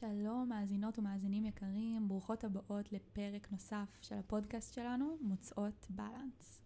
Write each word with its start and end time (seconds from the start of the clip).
שלום, 0.00 0.48
מאזינות 0.48 0.98
ומאזינים 0.98 1.44
יקרים, 1.44 2.08
ברוכות 2.08 2.44
הבאות 2.44 2.92
לפרק 2.92 3.52
נוסף 3.52 3.98
של 4.00 4.14
הפודקאסט 4.14 4.74
שלנו, 4.74 5.16
מוצאות 5.20 5.86
balance. 5.90 6.62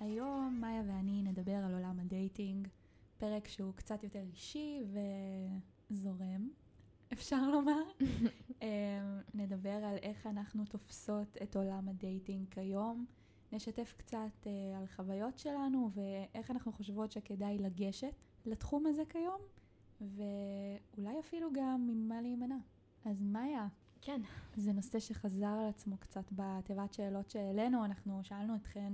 היום 0.00 0.58
מאיה 0.60 0.82
ואני 0.86 1.22
נדבר 1.22 1.56
על 1.56 1.74
עולם 1.74 2.00
ה 2.00 2.09
dating, 2.09 2.68
פרק 3.18 3.48
שהוא 3.48 3.74
קצת 3.74 4.02
יותר 4.02 4.22
אישי 4.22 4.82
וזורם, 5.90 6.48
אפשר 7.12 7.50
לומר. 7.50 7.82
אמ, 8.62 8.68
נדבר 9.34 9.84
על 9.84 9.96
איך 10.02 10.26
אנחנו 10.26 10.64
תופסות 10.64 11.36
את 11.42 11.56
עולם 11.56 11.88
הדייטינג 11.88 12.48
כיום, 12.50 13.06
נשתף 13.52 13.94
קצת 13.96 14.46
אה, 14.46 14.78
על 14.78 14.86
חוויות 14.86 15.38
שלנו 15.38 15.90
ואיך 15.94 16.50
אנחנו 16.50 16.72
חושבות 16.72 17.12
שכדאי 17.12 17.58
לגשת 17.58 18.14
לתחום 18.46 18.86
הזה 18.86 19.02
כיום, 19.08 19.40
ואולי 20.00 21.20
אפילו 21.20 21.48
גם 21.52 21.86
ממה 21.86 22.20
להימנע. 22.20 22.58
אז 23.04 23.22
מאיה, 23.22 23.68
כן. 24.00 24.20
זה 24.56 24.72
נושא 24.72 24.98
שחזר 24.98 25.46
על 25.46 25.68
עצמו 25.68 25.96
קצת 25.96 26.32
בתיבת 26.32 26.92
שאלות 26.92 27.30
שהעלינו, 27.30 27.84
אנחנו 27.84 28.20
שאלנו 28.24 28.56
אתכן 28.56 28.92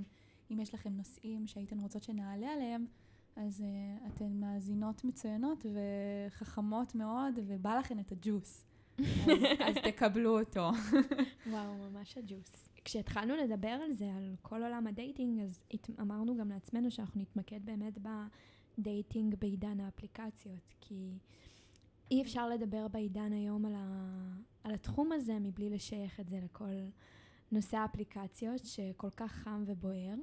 אם 0.50 0.60
יש 0.60 0.74
לכם 0.74 0.92
נושאים 0.92 1.46
שהייתן 1.46 1.78
רוצות 1.78 2.02
שנעלה 2.02 2.52
עליהם, 2.52 2.86
אז 3.36 3.60
uh, 3.60 4.06
אתן 4.06 4.32
מאזינות 4.32 5.04
מצוינות 5.04 5.66
וחכמות 5.66 6.94
מאוד, 6.94 7.38
ובא 7.46 7.78
לכן 7.78 7.98
את 7.98 8.12
הג'וס. 8.12 8.64
אז, 8.98 9.04
אז 9.60 9.74
תקבלו 9.84 10.40
אותו. 10.40 10.70
וואו, 11.50 11.74
ממש 11.90 12.18
הג'וס. 12.18 12.68
כשהתחלנו 12.84 13.36
לדבר 13.36 13.68
על 13.68 13.92
זה, 13.92 14.12
על 14.16 14.34
כל 14.42 14.62
עולם 14.62 14.86
ה 14.86 14.93
dating, 14.93 15.40
אז 15.40 15.60
אמרנו 16.00 16.36
גם 16.36 16.50
לעצמנו 16.50 16.90
שאנחנו 16.90 17.20
נתמקד 17.20 17.60
באמת 17.64 17.98
ב 18.78 18.86
dating 18.86 19.34
בעידן 19.34 19.80
האפליקציות, 19.80 20.74
כי 20.80 21.10
אי 22.10 22.22
אפשר 22.22 22.48
לדבר 22.48 22.88
בעידן 22.88 23.32
היום 23.32 23.64
על, 23.64 23.74
ה... 23.76 24.18
על 24.64 24.74
התחום 24.74 25.12
הזה 25.12 25.38
מבלי 25.38 25.70
לשייך 25.70 26.20
את 26.20 26.28
זה 26.28 26.40
לכל 26.44 26.74
נושא 27.52 27.76
האפליקציות 27.76 28.64
שכל 28.64 29.10
כך 29.10 29.32
חם 29.32 29.62
ובוער. 29.66 30.14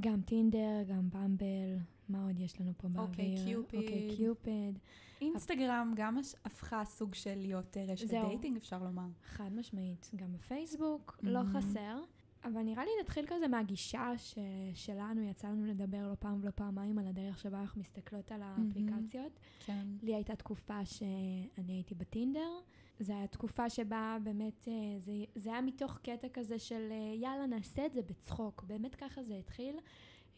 גם 0.00 0.20
טינדר, 0.20 0.82
גם 0.86 1.10
במבל, 1.10 1.76
מה 2.08 2.24
עוד 2.26 2.40
יש 2.40 2.60
לנו 2.60 2.72
פה 2.76 2.88
באוויר? 2.88 3.10
OkCupid. 3.10 3.80
OkCupid. 3.80 4.78
אינסטגרם 5.20 5.92
גם 5.96 6.18
הפכה 6.44 6.84
סוג 6.84 7.14
של 7.14 7.34
להיות 7.34 7.76
אה, 7.76 7.84
רשת 7.84 8.10
dating, 8.10 8.56
אפשר 8.56 8.82
לומר. 8.82 9.06
חד 9.24 9.52
משמעית. 9.52 10.10
גם 10.16 10.32
בפייסבוק, 10.32 11.18
לא 11.22 11.40
חסר. 11.44 12.00
אבל 12.44 12.62
נראה 12.62 12.84
לי 12.84 12.90
נתחיל 13.00 13.24
כזה 13.28 13.48
מהגישה 13.48 14.12
ש... 14.16 14.38
שלנו, 14.74 15.22
יצא 15.22 15.48
לנו 15.48 15.66
לדבר 15.66 16.08
לא 16.08 16.14
פעם 16.18 16.38
ולא 16.40 16.50
פעמיים 16.50 16.98
על 16.98 17.06
הדרך 17.06 17.38
שבה 17.38 17.60
אנחנו 17.60 17.80
מסתכלות 17.80 18.32
על 18.32 18.42
האפליקציות. 18.42 19.40
כן. 19.60 19.86
לי 20.02 20.14
הייתה 20.14 20.36
תקופה 20.36 20.84
שאני 20.84 21.72
הייתי 21.72 21.94
בטינדר. 21.94 22.60
זו 23.00 23.12
הייתה 23.12 23.36
תקופה 23.36 23.70
שבה 23.70 24.16
באמת, 24.22 24.68
אה, 24.68 24.98
זה, 24.98 25.12
זה 25.34 25.50
היה 25.50 25.60
מתוך 25.60 25.98
קטע 26.02 26.28
כזה 26.32 26.58
של 26.58 26.88
אה, 26.90 27.14
יאללה, 27.14 27.46
נעשה 27.46 27.86
את 27.86 27.92
זה 27.92 28.02
בצחוק. 28.02 28.64
באמת 28.66 28.94
ככה 28.94 29.22
זה 29.22 29.34
התחיל. 29.34 29.76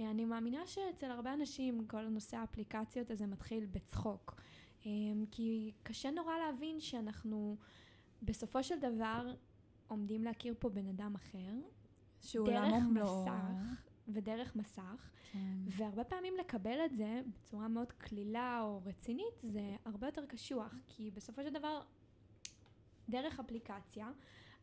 אה, 0.01 0.11
אני 0.11 0.25
מאמינה 0.25 0.67
שאצל 0.67 1.11
הרבה 1.11 1.35
אנשים 1.35 1.87
כל 1.87 2.09
נושא 2.09 2.37
האפליקציות 2.37 3.11
הזה 3.11 3.27
מתחיל 3.27 3.67
בצחוק. 3.67 4.41
כי 5.31 5.73
קשה 5.83 6.11
נורא 6.11 6.33
להבין 6.39 6.81
שאנחנו 6.81 7.57
בסופו 8.23 8.63
של 8.63 8.79
דבר 8.79 9.35
עומדים 9.89 10.25
להכיר 10.25 10.55
פה 10.59 10.69
בן 10.69 10.89
אדם 10.89 11.15
אחר, 11.15 11.55
שהוא 12.21 12.49
עולם. 12.49 12.71
דרך 12.71 13.05
מסך, 13.05 13.83
ודרך 14.09 14.57
מסך, 14.57 15.11
כן. 15.33 15.39
והרבה 15.67 16.05
פעמים 16.05 16.35
לקבל 16.37 16.79
את 16.85 16.97
זה 16.97 17.21
בצורה 17.35 17.69
מאוד 17.69 17.93
קלילה 17.93 18.61
או 18.63 18.81
רצינית, 18.85 19.35
זה 19.43 19.77
הרבה 19.85 20.07
יותר 20.07 20.27
קשוח, 20.27 20.75
כי 20.87 21.11
בסופו 21.11 21.43
של 21.43 21.53
דבר, 21.53 21.81
דרך 23.09 23.41
אפליקציה, 23.41 24.11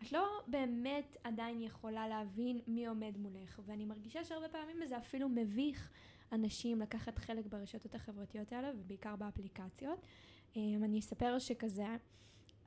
את 0.04 0.12
לא 0.12 0.42
באמת 0.48 1.18
עדיין 1.24 1.62
יכולה 1.62 2.08
להבין 2.08 2.60
מי 2.68 2.86
עומד 2.88 3.18
מולך, 3.18 3.62
ואני 3.66 3.86
מרגישה 3.86 4.24
שהרבה 4.24 4.50
פעמים 4.50 4.86
זה 4.86 4.98
אפילו 4.98 5.30
מביך 5.30 5.92
אנשים 6.32 6.82
לקחת 6.82 7.20
חלק 7.20 7.46
ברשתות 7.46 7.96
החברתיות 7.96 8.52
האלה, 8.52 8.72
ובעיקר 8.78 9.16
באפליקציות. 9.16 10.00
אמ, 10.56 10.84
אני 10.84 11.00
אספר 11.00 11.40
שכזה, 11.40 11.96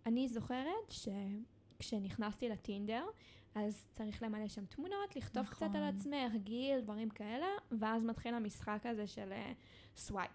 אני 0.07 0.29
זוכרת 0.29 0.91
ש... 0.91 1.09
כשנכנסתי 1.79 2.49
לטינדר, 2.49 3.05
אז 3.55 3.87
צריך 3.93 4.23
למלא 4.23 4.49
שם 4.49 4.67
תמונות, 4.67 5.17
לכתוב 5.17 5.43
נכון. 5.43 5.69
קצת 5.69 5.77
על 5.77 5.83
עצמך, 5.83 6.33
גיל, 6.43 6.81
דברים 6.81 7.11
כאלה, 7.11 7.47
ואז 7.79 8.05
מתחיל 8.05 8.35
המשחק 8.35 8.81
הזה 8.85 9.07
של 9.07 9.33
swipe. 9.97 10.31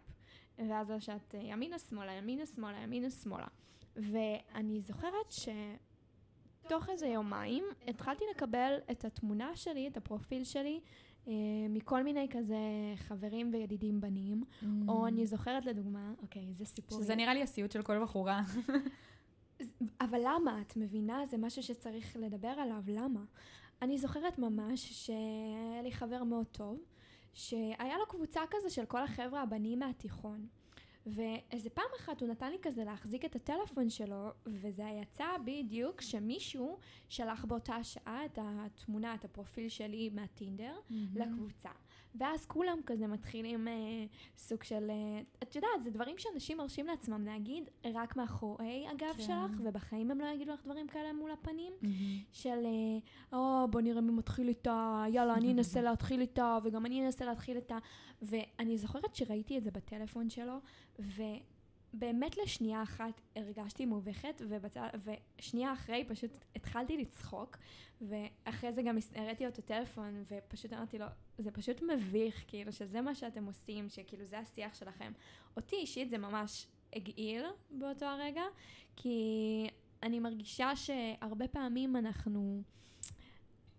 Uh, 0.57 0.61
ואז 0.69 0.93
שאת 0.99 1.35
uh, 1.35 1.37
ימינה 1.37 1.79
שמאלה, 1.79 2.11
ימינה 2.11 2.45
שמאלה, 2.45 2.77
ימינה 2.77 3.09
שמאלה. 3.09 3.47
ואני 3.95 4.81
זוכרת 4.81 5.31
שתוך 6.71 6.89
איזה 6.89 7.07
יומיים 7.07 7.63
התחלתי 7.87 8.23
לקבל 8.35 8.77
את 8.91 9.05
התמונה 9.05 9.55
שלי, 9.55 9.87
את 9.87 9.97
הפרופיל 9.97 10.43
שלי, 10.43 10.79
uh, 11.25 11.29
מכל 11.69 12.03
מיני 12.03 12.27
כזה 12.31 12.57
חברים 12.95 13.49
וידידים 13.53 14.01
בנים, 14.01 14.43
mm. 14.43 14.65
או 14.87 15.07
אני 15.07 15.25
זוכרת 15.25 15.65
לדוגמה, 15.65 16.13
אוקיי, 16.21 16.53
זה 16.53 16.65
סיפור. 16.65 17.01
שזה 17.01 17.15
נראה 17.15 17.33
לי 17.33 17.43
הסיוט 17.43 17.71
של 17.71 17.81
כל 17.81 18.03
בחורה. 18.03 18.41
אבל 20.05 20.21
למה? 20.23 20.61
את 20.61 20.77
מבינה? 20.77 21.25
זה 21.25 21.37
משהו 21.37 21.63
שצריך 21.63 22.17
לדבר 22.19 22.47
עליו, 22.47 22.83
למה? 22.87 23.23
אני 23.81 23.97
זוכרת 23.97 24.39
ממש 24.39 25.05
שהיה 25.05 25.81
לי 25.83 25.91
חבר 25.91 26.23
מאוד 26.23 26.45
טוב, 26.51 26.79
שהיה 27.33 27.97
לו 27.97 28.07
קבוצה 28.07 28.41
כזה 28.51 28.69
של 28.69 28.85
כל 28.85 29.03
החבר'ה 29.03 29.41
הבנים 29.41 29.79
מהתיכון. 29.79 30.47
ואיזה 31.05 31.69
פעם 31.69 31.85
אחת 31.99 32.21
הוא 32.21 32.29
נתן 32.29 32.51
לי 32.51 32.57
כזה 32.61 32.83
להחזיק 32.83 33.25
את 33.25 33.35
הטלפון 33.35 33.89
שלו, 33.89 34.29
וזה 34.45 34.83
יצא 35.01 35.25
בדיוק 35.45 36.01
שמישהו 36.01 36.77
שלח 37.09 37.45
באותה 37.45 37.83
שעה 37.83 38.25
את 38.25 38.39
התמונה, 38.41 39.15
את 39.15 39.25
הפרופיל 39.25 39.69
שלי 39.69 40.09
מהטינדר, 40.09 40.75
mm-hmm. 40.75 40.93
לקבוצה. 41.15 41.69
ואז 42.15 42.45
כולם 42.45 42.77
כזה 42.85 43.07
מתחילים 43.07 43.67
אה, 43.67 43.73
סוג 44.37 44.63
של, 44.63 44.89
אה, 44.89 45.21
את 45.43 45.55
יודעת, 45.55 45.83
זה 45.83 45.91
דברים 45.91 46.17
שאנשים 46.17 46.57
מרשים 46.57 46.87
לעצמם 46.87 47.25
להגיד 47.25 47.69
רק 47.93 48.15
מאחורי 48.15 48.87
הגב 48.87 49.13
כן. 49.17 49.23
שלך, 49.23 49.59
ובחיים 49.63 50.11
הם 50.11 50.19
לא 50.19 50.25
יגידו 50.25 50.51
לך 50.53 50.65
דברים 50.65 50.87
כאלה 50.87 51.13
מול 51.13 51.31
הפנים, 51.31 51.73
mm-hmm. 51.81 51.85
של, 52.31 52.65
אה, 52.65 53.37
או, 53.37 53.67
בוא 53.67 53.81
נראה 53.81 54.01
מי 54.01 54.11
מתחיל 54.11 54.47
איתה, 54.47 55.03
יאללה, 55.09 55.33
אני 55.33 55.53
אנסה 55.53 55.81
להתחיל 55.91 56.21
איתה, 56.21 56.57
וגם 56.63 56.85
אני 56.85 57.05
אנסה 57.05 57.25
להתחיל 57.25 57.57
איתה. 57.57 57.77
ואני 58.21 58.77
זוכרת 58.77 59.15
שראיתי 59.15 59.57
את 59.57 59.63
זה 59.63 59.71
בטלפון 59.71 60.29
שלו, 60.29 60.57
ובאמת 61.93 62.37
לשנייה 62.37 62.83
אחת 62.83 63.21
הרגשתי 63.35 63.85
מובכת, 63.85 64.41
ובצע... 64.49 64.87
ושנייה 65.39 65.73
אחרי 65.73 66.05
פשוט 66.07 66.31
התחלתי 66.55 66.97
לצחוק, 66.97 67.57
ואחרי 68.01 68.71
זה 68.71 68.81
גם 68.81 68.97
הראיתי 69.15 69.43
לו 69.43 69.49
את 69.49 69.59
הטלפון, 69.59 70.23
ופשוט 70.27 70.73
אמרתי 70.73 70.99
לו, 70.99 71.05
זה 71.37 71.51
פשוט 71.51 71.81
מביך, 71.81 72.43
כאילו, 72.47 72.71
שזה 72.71 73.01
מה 73.01 73.15
שאתם 73.15 73.45
עושים, 73.45 73.89
שכאילו 73.89 74.25
זה 74.25 74.39
השיח 74.39 74.75
שלכם. 74.75 75.11
אותי 75.57 75.75
אישית 75.75 76.09
זה 76.09 76.17
ממש 76.17 76.67
הגעיל 76.93 77.45
באותו 77.71 78.05
הרגע, 78.05 78.43
כי 78.95 79.67
אני 80.03 80.19
מרגישה 80.19 80.75
שהרבה 80.75 81.47
פעמים 81.47 81.95
אנחנו... 81.95 82.61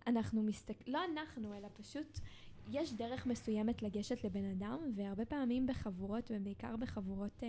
אנחנו 0.06 0.42
מסתכלים, 0.42 0.94
לא 0.94 1.04
אנחנו, 1.04 1.54
אלא 1.54 1.68
פשוט 1.72 2.18
יש 2.70 2.92
דרך 2.92 3.26
מסוימת 3.26 3.82
לגשת 3.82 4.24
לבן 4.24 4.44
אדם, 4.44 4.78
והרבה 4.94 5.24
פעמים 5.24 5.66
בחבורות, 5.66 6.30
ובעיקר 6.34 6.76
בחבורות 6.76 7.42
uh, 7.42 7.46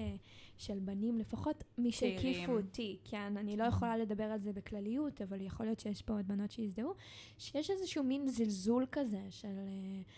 של 0.58 0.80
בנים, 0.80 1.18
לפחות 1.18 1.64
מי 1.78 1.92
שהקיפו 1.92 2.52
אותי, 2.58 2.98
כן, 3.04 3.38
אני 3.38 3.58
לא 3.58 3.64
יכולה 3.64 3.98
לדבר 3.98 4.24
על 4.24 4.40
זה 4.40 4.54
בכלליות, 4.54 5.22
אבל 5.22 5.42
יכול 5.42 5.66
להיות 5.66 5.80
שיש 5.80 6.02
פה 6.02 6.14
עוד 6.14 6.28
בנות 6.28 6.52
שיזדהו, 6.52 6.94
שיש 7.38 7.70
איזשהו 7.70 8.04
מין 8.04 8.28
זלזול 8.28 8.86
כזה 8.92 9.22
של... 9.30 9.48
Uh, 9.48 10.12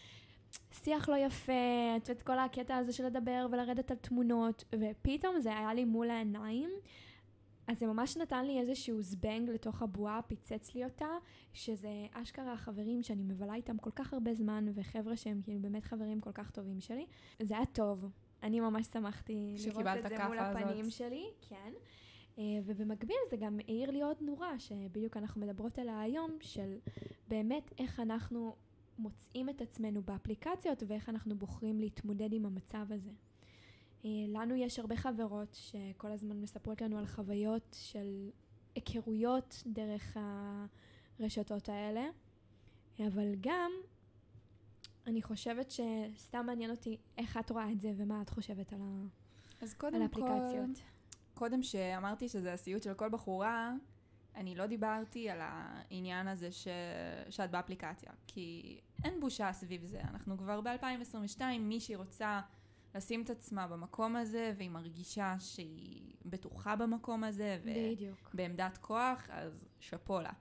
שיח 0.83 1.09
לא 1.09 1.15
יפה, 1.15 1.53
את 1.98 2.09
יודעת, 2.09 2.24
כל 2.24 2.39
הקטע 2.39 2.75
הזה 2.75 2.94
של 2.94 3.06
לדבר 3.06 3.48
ולרדת 3.51 3.91
על 3.91 3.98
תמונות, 3.98 4.63
ופתאום 4.80 5.39
זה 5.39 5.57
היה 5.57 5.74
לי 5.74 5.86
מול 5.86 6.09
העיניים, 6.09 6.69
אז 7.67 7.79
זה 7.79 7.88
ממש 7.88 8.17
נתן 8.17 8.45
לי 8.45 8.59
איזשהו 8.59 9.01
זבנג 9.01 9.50
לתוך 9.50 9.81
הבועה, 9.81 10.21
פיצץ 10.21 10.75
לי 10.75 10.83
אותה, 10.83 11.09
שזה 11.53 12.07
אשכרה 12.12 12.53
החברים 12.53 13.03
שאני 13.03 13.23
מבלה 13.23 13.56
איתם 13.56 13.77
כל 13.77 13.91
כך 13.95 14.13
הרבה 14.13 14.33
זמן, 14.33 14.65
וחבר'ה 14.75 15.17
שהם 15.17 15.41
כאילו 15.44 15.62
באמת 15.62 15.83
חברים 15.83 16.21
כל 16.21 16.31
כך 16.31 16.51
טובים 16.51 16.79
שלי. 16.79 17.06
זה 17.41 17.56
היה 17.56 17.65
טוב. 17.65 18.06
אני 18.44 18.59
ממש 18.59 18.88
שמחתי 18.88 19.56
לראות 19.67 19.85
את 20.06 20.09
זה 20.09 20.25
מול 20.27 20.39
הפנים 20.39 20.79
הזאת. 20.79 20.91
שלי, 20.91 21.25
כן. 21.50 21.73
אה, 22.38 22.44
ובמקביל 22.65 23.17
זה 23.29 23.38
גם 23.38 23.59
העיר 23.67 23.91
לי 23.91 24.01
עוד 24.01 24.17
נורה, 24.21 24.59
שבדיוק 24.59 25.17
אנחנו 25.17 25.41
מדברות 25.41 25.79
עליה 25.79 26.00
היום, 26.00 26.38
של 26.41 26.77
באמת 27.27 27.73
איך 27.79 28.00
אנחנו 28.00 28.56
מוצאים 29.00 29.50
את 29.50 29.62
עצמנו 29.62 30.01
באפליקציות, 30.01 30.83
ואיך 30.88 31.09
אנחנו 31.09 31.38
בוחרים 31.38 31.79
להתמודד 31.79 32.33
עם 32.33 32.45
המצב 32.45 32.85
הזה. 32.89 33.12
אה, 34.05 34.09
לנו 34.27 34.55
יש 34.55 34.79
הרבה 34.79 34.95
חברות 34.95 35.53
שכל 35.53 36.11
הזמן 36.11 36.41
מספרות 36.41 36.81
לנו 36.81 36.97
על 36.97 37.05
חוויות 37.05 37.77
של 37.79 38.29
היכרויות 38.75 39.63
דרך 39.65 40.17
הרשתות 41.19 41.69
האלה, 41.69 42.05
אבל 42.99 43.35
גם 43.41 43.71
אני 45.07 45.21
חושבת 45.21 45.71
שסתם 45.71 46.45
מעניין 46.45 46.71
אותי 46.71 46.97
איך 47.17 47.37
את 47.37 47.49
רואה 47.49 47.71
את 47.71 47.81
זה 47.81 47.93
ומה 47.97 48.21
את 48.21 48.29
חושבת 48.29 48.73
על, 48.73 48.79
ה... 48.81 49.05
אז 49.61 49.73
קודם 49.73 49.95
על 49.95 50.01
האפליקציות. 50.01 50.77
כל, 50.77 51.39
קודם 51.39 51.63
שאמרתי 51.63 52.29
שזה 52.29 52.53
הסיוט 52.53 52.83
של 52.83 52.93
כל 52.93 53.09
בחורה, 53.09 53.73
אני 54.35 54.55
לא 54.55 54.65
דיברתי 54.65 55.29
על 55.29 55.39
העניין 55.41 56.27
הזה 56.27 56.51
ש... 56.51 56.67
שאת 57.29 57.51
באפליקציה, 57.51 58.11
כי 58.27 58.79
אין 59.03 59.19
בושה 59.19 59.53
סביב 59.53 59.85
זה. 59.85 60.01
אנחנו 60.01 60.37
כבר 60.37 60.61
ב-2022, 60.61 61.41
מישהי 61.59 61.95
רוצה 61.95 62.41
לשים 62.95 63.21
את 63.21 63.30
עצמה 63.30 63.68
במקום 63.68 64.15
הזה, 64.15 64.53
והיא 64.57 64.69
מרגישה 64.69 65.36
שהיא 65.39 66.13
בטוחה 66.25 66.75
במקום 66.75 67.24
הזה. 67.24 67.59
ובעמדת 68.33 68.77
כוח, 68.77 69.27
אז 69.30 69.65
שאפו 69.80 70.21
לה. 70.21 70.31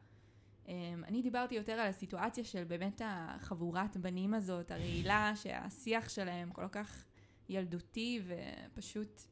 אמ, 0.68 1.04
אני 1.08 1.22
דיברתי 1.22 1.54
יותר 1.54 1.72
על 1.72 1.88
הסיטואציה 1.88 2.44
של 2.44 2.64
באמת 2.64 3.02
החבורת 3.04 3.96
בנים 3.96 4.34
הזאת, 4.34 4.70
הרעילה, 4.70 5.32
שהשיח 5.42 6.08
שלהם 6.08 6.50
כל 6.52 6.68
כך 6.68 7.04
ילדותי 7.48 8.22
ופשוט 8.26 9.22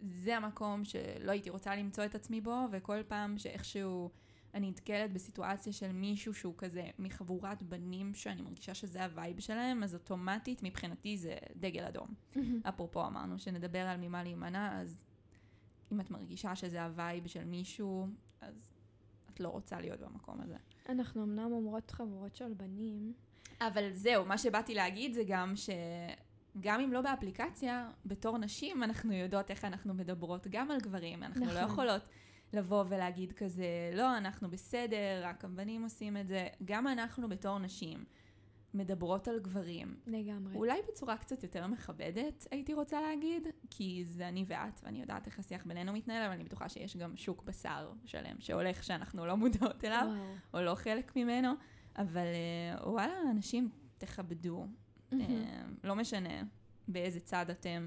זה 0.00 0.36
המקום 0.36 0.84
שלא 0.84 1.30
הייתי 1.30 1.50
רוצה 1.50 1.76
למצוא 1.76 2.04
את 2.04 2.14
עצמי 2.14 2.40
בו, 2.40 2.64
וכל 2.72 3.02
פעם 3.08 3.38
שאיכשהו 3.38 4.10
אני 4.54 4.70
נתקלת 4.70 5.12
בסיטואציה 5.12 5.72
של 5.72 5.92
מישהו 5.92 6.34
שהוא 6.34 6.54
כזה 6.58 6.90
מחבורת 6.98 7.62
בנים 7.62 8.14
שאני 8.14 8.42
מרגישה 8.42 8.74
שזה 8.74 9.04
ה 9.04 9.11
vibe 9.11 9.40
שלהם, 9.40 9.82
אז 9.82 9.94
אוטומטית 9.94 10.62
מבחינתי 10.62 11.18
זה 11.18 11.36
דגל 11.56 11.84
אדום. 11.84 12.08
אפרופו 12.68 13.06
אמרנו 13.06 13.38
שנדבר 13.38 13.78
על 13.78 13.96
ממה 13.96 14.22
להימנע, 14.22 14.80
אז 14.80 15.04
אם 15.92 16.00
את 16.00 16.10
מרגישה 16.10 16.56
שזה 16.56 16.84
ה 16.84 16.92
vibe 16.92 17.26
של 17.26 17.44
מישהו, 17.44 18.08
אז 18.40 18.72
את 19.34 19.40
לא 19.40 19.48
רוצה 19.48 19.80
להיות 19.80 20.00
במקום 20.00 20.40
הזה. 20.40 20.56
אנחנו 20.88 21.22
אמנם 21.22 21.52
אומרות 21.52 21.90
חבורות 21.90 22.36
של 22.36 22.52
בנים. 22.54 23.12
אבל 23.60 23.92
זהו, 23.92 24.24
מה 24.24 24.38
שבאתי 24.38 24.74
להגיד 24.74 25.14
זה 25.14 25.22
גם 25.26 25.54
שגם 25.56 26.80
אם 26.80 26.92
לא 26.92 27.00
באפליקציה, 27.00 27.90
בתור 28.06 28.38
נשים 28.38 28.82
אנחנו 28.82 29.12
יודעות 29.12 29.50
איך 29.50 29.64
אנחנו 29.64 29.94
מדברות 29.94 30.46
גם 30.50 30.70
על 30.70 30.80
גברים. 30.80 31.22
אנחנו 31.22 31.40
נכון. 31.40 31.54
לא 31.54 31.60
יכולות 31.60 32.02
לבוא 32.52 32.84
ולהגיד 32.88 33.32
כזה, 33.32 33.66
לא, 33.94 34.16
אנחנו 34.16 34.50
בסדר, 34.50 35.20
רק 35.22 35.44
הבנים 35.44 35.82
עושים 35.82 36.16
את 36.16 36.28
זה. 36.28 36.48
גם 36.64 36.88
אנחנו 36.88 37.28
בתור 37.28 37.58
נשים 37.58 38.04
מדברות 38.74 39.28
על 39.28 39.38
גברים. 39.38 39.96
לגמרי. 40.06 40.56
אולי 40.56 40.80
בצורה 40.88 41.16
קצת 41.16 41.42
יותר 41.42 41.66
מכבדת, 41.66 42.46
הייתי 42.50 42.74
רוצה 42.74 43.00
להגיד, 43.00 43.48
כי 43.70 44.04
זה 44.06 44.28
אני 44.28 44.44
ואת, 44.48 44.80
ואני 44.84 45.00
יודעת 45.00 45.26
איך 45.26 45.38
השיח 45.38 45.66
בינינו 45.66 45.92
מתנהל, 45.92 46.22
אבל 46.22 46.32
אני 46.32 46.44
בטוחה 46.44 46.68
שיש 46.68 46.96
גם 46.96 47.16
שוק 47.16 47.42
בשר 47.42 47.92
שלם 48.04 48.40
שהולך 48.40 48.84
שאנחנו 48.84 49.26
לא 49.26 49.36
מודעות 49.36 49.84
אליו, 49.84 50.08
וואו. 50.08 50.34
או 50.54 50.60
לא 50.60 50.74
חלק 50.74 51.16
ממנו, 51.16 51.52
אבל 51.96 52.26
אה, 52.26 52.90
וואלה, 52.90 53.14
אנשים, 53.30 53.70
תכבדו. 53.98 54.66
אה, 55.12 55.18
לא 55.84 55.96
משנה 55.96 56.42
באיזה 56.88 57.20
צד 57.20 57.50
אתם, 57.50 57.86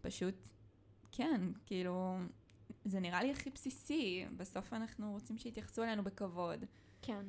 פשוט, 0.00 0.34
כן, 1.12 1.40
כאילו, 1.66 2.16
זה 2.86 3.00
נראה 3.00 3.22
לי 3.22 3.30
הכי 3.30 3.50
בסיסי. 3.50 4.24
בסוף 4.36 4.72
אנחנו 4.72 5.12
רוצים 5.12 5.38
שיתייחסו 5.38 5.82
אלינו 5.82 6.04
בכבוד. 6.04 6.64
כן. 7.02 7.26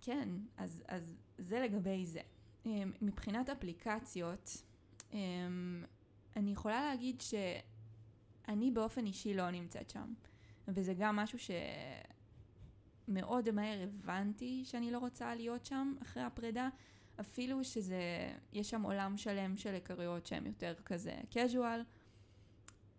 כן, 0.00 0.28
אז, 0.56 0.82
אז 0.88 1.14
זה 1.38 1.60
לגבי 1.60 2.06
זה. 2.06 2.20
אמ, 2.66 2.92
מבחינת 3.02 3.50
אפליקציות, 3.50 4.62
אמ, 5.12 5.84
אני 6.36 6.52
יכולה 6.52 6.84
להגיד 6.90 7.20
שאני 7.20 8.70
באופן 8.70 9.06
אישי 9.06 9.34
לא 9.34 9.50
נמצאת 9.50 9.90
שם. 9.90 10.14
וזה 10.68 10.94
גם 10.98 11.16
משהו 11.16 11.38
שמאוד 13.08 13.50
מהר 13.50 13.82
הבנתי 13.82 14.62
שאני 14.64 14.90
לא 14.90 14.98
רוצה 14.98 15.34
להיות 15.34 15.66
שם 15.66 15.94
אחרי 16.02 16.22
הפרידה. 16.22 16.68
אפילו 17.20 17.64
שזה, 17.64 18.32
יש 18.52 18.70
שם 18.70 18.82
עולם 18.82 19.16
שלם 19.16 19.56
של 19.56 19.74
היכרויות 19.74 20.26
שהן 20.26 20.46
יותר 20.46 20.74
כזה 20.84 21.14
casual. 21.30 21.80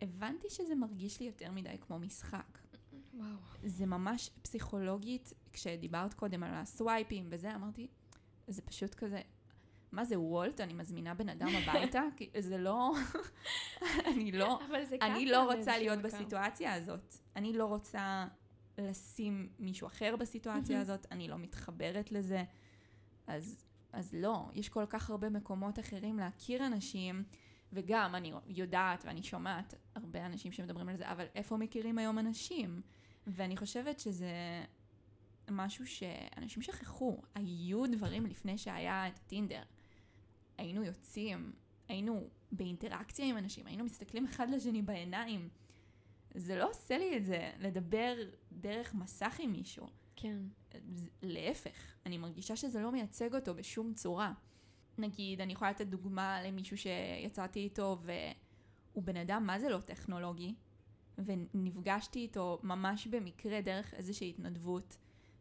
הבנתי 0.01 0.50
שזה 0.50 0.75
מרגיש 0.75 1.19
לי 1.19 1.25
יותר 1.25 1.51
מדי 1.51 1.77
כמו 1.81 2.00
משחק. 2.00 2.57
וואו. 3.13 3.27
זה 3.63 3.86
ממש 3.86 4.30
פסיכולוגית, 4.42 5.33
כשדיברת 5.53 6.13
קודם 6.13 6.44
על 6.44 6.53
הסווייפים 6.53 7.27
וזה, 7.30 7.56
אמרתי, 7.56 7.88
זה 8.47 8.62
פשוט 8.62 8.95
כזה, 8.95 9.21
מה 9.92 10.06
זה 10.06 10.19
וולט? 10.19 10.62
אני 10.62 10.74
מזמינה 10.74 11.13
בן 11.13 11.30
אדם 11.30 11.47
הביתה? 11.63 12.01
זה 12.39 12.57
לא, 12.57 12.92
אני 14.12 14.31
לא, 14.31 14.59
אני 15.01 15.25
לא 15.25 15.53
רוצה 15.53 15.77
להיות 15.77 16.00
מקום. 16.00 16.12
בסיטואציה 16.12 16.74
הזאת. 16.74 17.15
אני 17.36 17.53
לא 17.53 17.65
רוצה 17.65 18.27
לשים 18.77 19.50
מישהו 19.59 19.88
אחר 19.88 20.15
בסיטואציה 20.15 20.77
מהמם. 20.77 20.81
הזאת, 20.81 21.07
אני 21.12 21.27
לא 21.27 21.38
מתחברת 21.38 22.12
לזה. 22.12 22.44
אז, 23.27 23.65
אז 23.94 24.13
לא, 24.13 24.45
יש 24.53 24.69
כל 24.69 24.86
כך 24.89 25.09
הרבה 25.09 25.30
מקומות 25.30 25.80
אחרים 25.80 26.19
להכיר 26.19 26.65
אנשים, 26.65 27.24
וגם 27.73 28.15
אני 28.15 28.33
יודעת 28.47 29.06
ואני 29.06 29.23
שומעת 29.23 29.73
הרבה 29.95 30.25
אנשים 30.25 30.51
שמדברים 30.51 30.89
על 30.89 30.97
זה, 30.97 31.12
אבל 31.12 31.25
איפה 31.35 31.57
מכירים 31.57 31.97
היום 31.97 32.19
אנשים? 32.19 32.81
ואני 33.27 33.57
חושבת 33.57 34.00
שזה 34.00 34.63
משהו 35.51 35.88
שאנשים 35.88 36.62
שכחו. 36.62 37.21
היו 37.35 37.83
דברים 37.91 38.25
לפני 38.25 38.57
שהיה 38.57 39.07
את 39.07 39.17
הטינדר. 39.17 39.63
היינו 40.57 40.83
יוצאים, 40.83 41.51
היינו 41.88 42.29
באינטראקציה 42.51 43.25
עם 43.25 43.38
אנשים, 43.38 43.67
היינו 43.67 43.83
מסתכלים 43.83 44.25
אחד 44.25 44.50
לשני 44.50 44.81
בעיניים. 44.81 45.50
זה 46.35 46.56
לא 46.56 46.69
עושה 46.69 46.97
לי 46.97 47.17
את 47.17 47.25
זה 47.25 47.51
לדבר 47.59 48.15
דרך 48.51 48.94
מסך 48.94 49.35
עם 49.39 49.51
מישהו. 49.51 49.88
כן. 50.15 50.38
להפך, 51.21 51.95
אני 52.06 52.17
מרגישה 52.17 52.56
שזה 52.56 52.81
לא 52.81 52.91
מייצג 52.91 53.35
אותו 53.35 53.56
בשום 53.56 53.94
צורה. 53.94 54.33
נגיד, 54.97 55.42
אני 55.42 55.53
יכולה 55.53 55.71
לתת 55.71 55.88
דוגמה 55.88 56.44
למישהו 56.44 56.77
שיצאתי 56.77 57.59
איתו 57.59 57.97
והוא 58.01 59.03
בן 59.03 59.18
אדם 59.18 59.44
מה 59.45 59.59
זה 59.59 59.69
לא 59.69 59.80
טכנולוגי, 59.80 60.56
ונפגשתי 61.18 62.19
איתו 62.19 62.59
ממש 62.63 63.07
במקרה 63.07 63.62
דרך 63.62 63.94
איזושהי 63.94 64.30
התנדבות, 64.30 64.97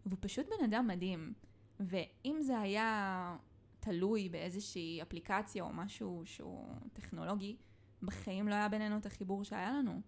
והוא 0.06 0.18
פשוט 0.20 0.46
בן 0.46 0.64
אדם 0.64 0.86
מדהים. 0.86 1.32
ואם 1.80 2.36
זה 2.40 2.58
היה 2.58 3.36
תלוי 3.80 4.28
באיזושהי 4.28 5.02
אפליקציה 5.02 5.62
או 5.62 5.72
משהו 5.72 6.22
שהוא 6.24 6.74
טכנולוגי, 6.92 7.56
בחיים 8.02 8.48
לא 8.48 8.54
היה 8.54 8.68
בינינו 8.68 8.96
את 8.96 9.06
החיבור 9.06 9.44
שהיה 9.44 9.72
לנו. 9.72 10.00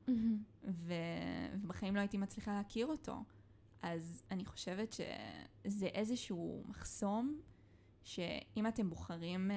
ו... 0.64 0.94
ובחיים 1.54 1.96
לא 1.96 2.00
הייתי 2.00 2.19
מצליחה 2.19 2.52
להכיר 2.52 2.87
אותו. 2.87 3.25
אז 3.82 4.23
אני 4.30 4.44
חושבת 4.44 4.92
שזה 4.92 5.87
איזשהו 5.87 6.64
מחסום, 6.68 7.40
שאם 8.06 8.66
אתם 8.66 8.90
בוחרים 8.90 9.50
uh, 9.50 9.54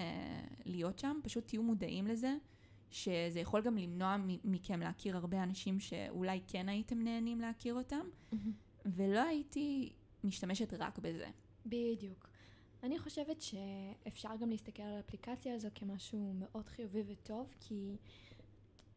להיות 0.65 0.99
שם, 0.99 1.19
פשוט 1.23 1.47
תהיו 1.47 1.63
מודעים 1.63 2.07
לזה, 2.07 2.35
שזה 2.91 3.39
יכול 3.39 3.61
גם 3.61 3.77
למנוע 3.77 4.17
מ- 4.17 4.51
מכם 4.51 4.79
להכיר 4.79 5.17
הרבה 5.17 5.43
אנשים 5.43 5.79
שאולי 5.79 6.41
כן 6.47 6.69
הייתם 6.69 7.01
נהנים 7.01 7.41
להכיר 7.41 7.73
אותם, 7.73 8.05
ולא 8.85 9.19
הייתי 9.19 9.93
משתמשת 10.23 10.73
רק 10.73 10.99
בזה. 10.99 11.27
בדיוק. 11.65 12.29
אני 12.83 12.99
חושבת 12.99 13.41
שאפשר 13.41 14.29
גם 14.41 14.49
להסתכל 14.49 14.83
על 14.83 14.93
האפליקציה 14.97 15.55
הזו 15.55 15.67
כמשהו 15.75 16.33
מאוד 16.35 16.67
חיובי 16.67 17.03
וטוב, 17.07 17.53
כי 17.59 17.95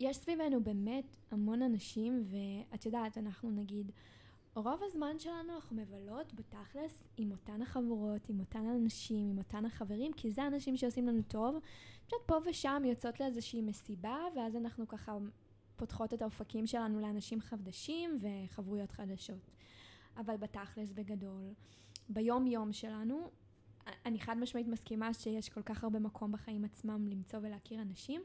יש 0.01 0.17
סביבנו 0.17 0.65
באמת 0.65 1.17
המון 1.31 1.63
אנשים, 1.63 2.25
ואת 2.25 2.87
יודעת, 2.87 3.19
אנחנו 3.19 3.51
נגיד, 3.51 3.93
רוב 4.55 4.83
הזמן 4.83 5.19
שלנו 5.19 5.55
אנחנו 5.55 5.77
מבלות 5.77 6.35
בתכלס 6.35 7.03
עם 7.17 7.31
אותן 7.31 7.63
החברות, 7.63 8.29
עם 8.29 8.41
אותן 8.41 8.67
אנשים, 8.67 9.31
עם 9.31 9.39
אותן 9.39 9.65
החברים, 9.65 10.13
כי 10.13 10.31
זה 10.31 10.43
האנשים 10.43 10.77
שעושים 10.77 11.09
לנו 11.09 11.23
טוב. 11.29 11.57
פשוט 12.07 12.21
פה 12.27 12.39
ושם 12.45 12.83
יוצאות 12.87 13.21
לאיזושהי 13.21 13.63
מסיבה, 13.63 14.17
ואז 14.37 14.57
אנחנו 14.57 14.89
ככה 14.89 15.17
פותחות 15.77 16.15
את 16.15 16.23
האופקים 16.23 16.67
שלנו 16.67 17.01
לאנשים 17.01 17.41
חדשים 17.41 18.19
וחברויות 18.21 18.91
חדשות. 18.91 19.51
אבל 20.17 20.37
בתכלס, 20.37 20.93
בגדול, 20.93 21.53
ביום 22.09 22.47
יום 22.47 22.73
שלנו, 22.73 23.31
אני 24.07 24.21
חד 24.21 24.37
משמעית 24.39 24.67
מסכימה 24.69 25.15
שיש 25.15 25.49
כל 25.49 25.63
כך 25.63 25.85
הרבה 25.85 25.99
מקום 25.99 26.33
בחיים 26.33 26.65
עצמם 26.65 27.09
למצוא 27.09 27.39
ולהכיר 27.43 27.83
אנשים, 27.83 28.23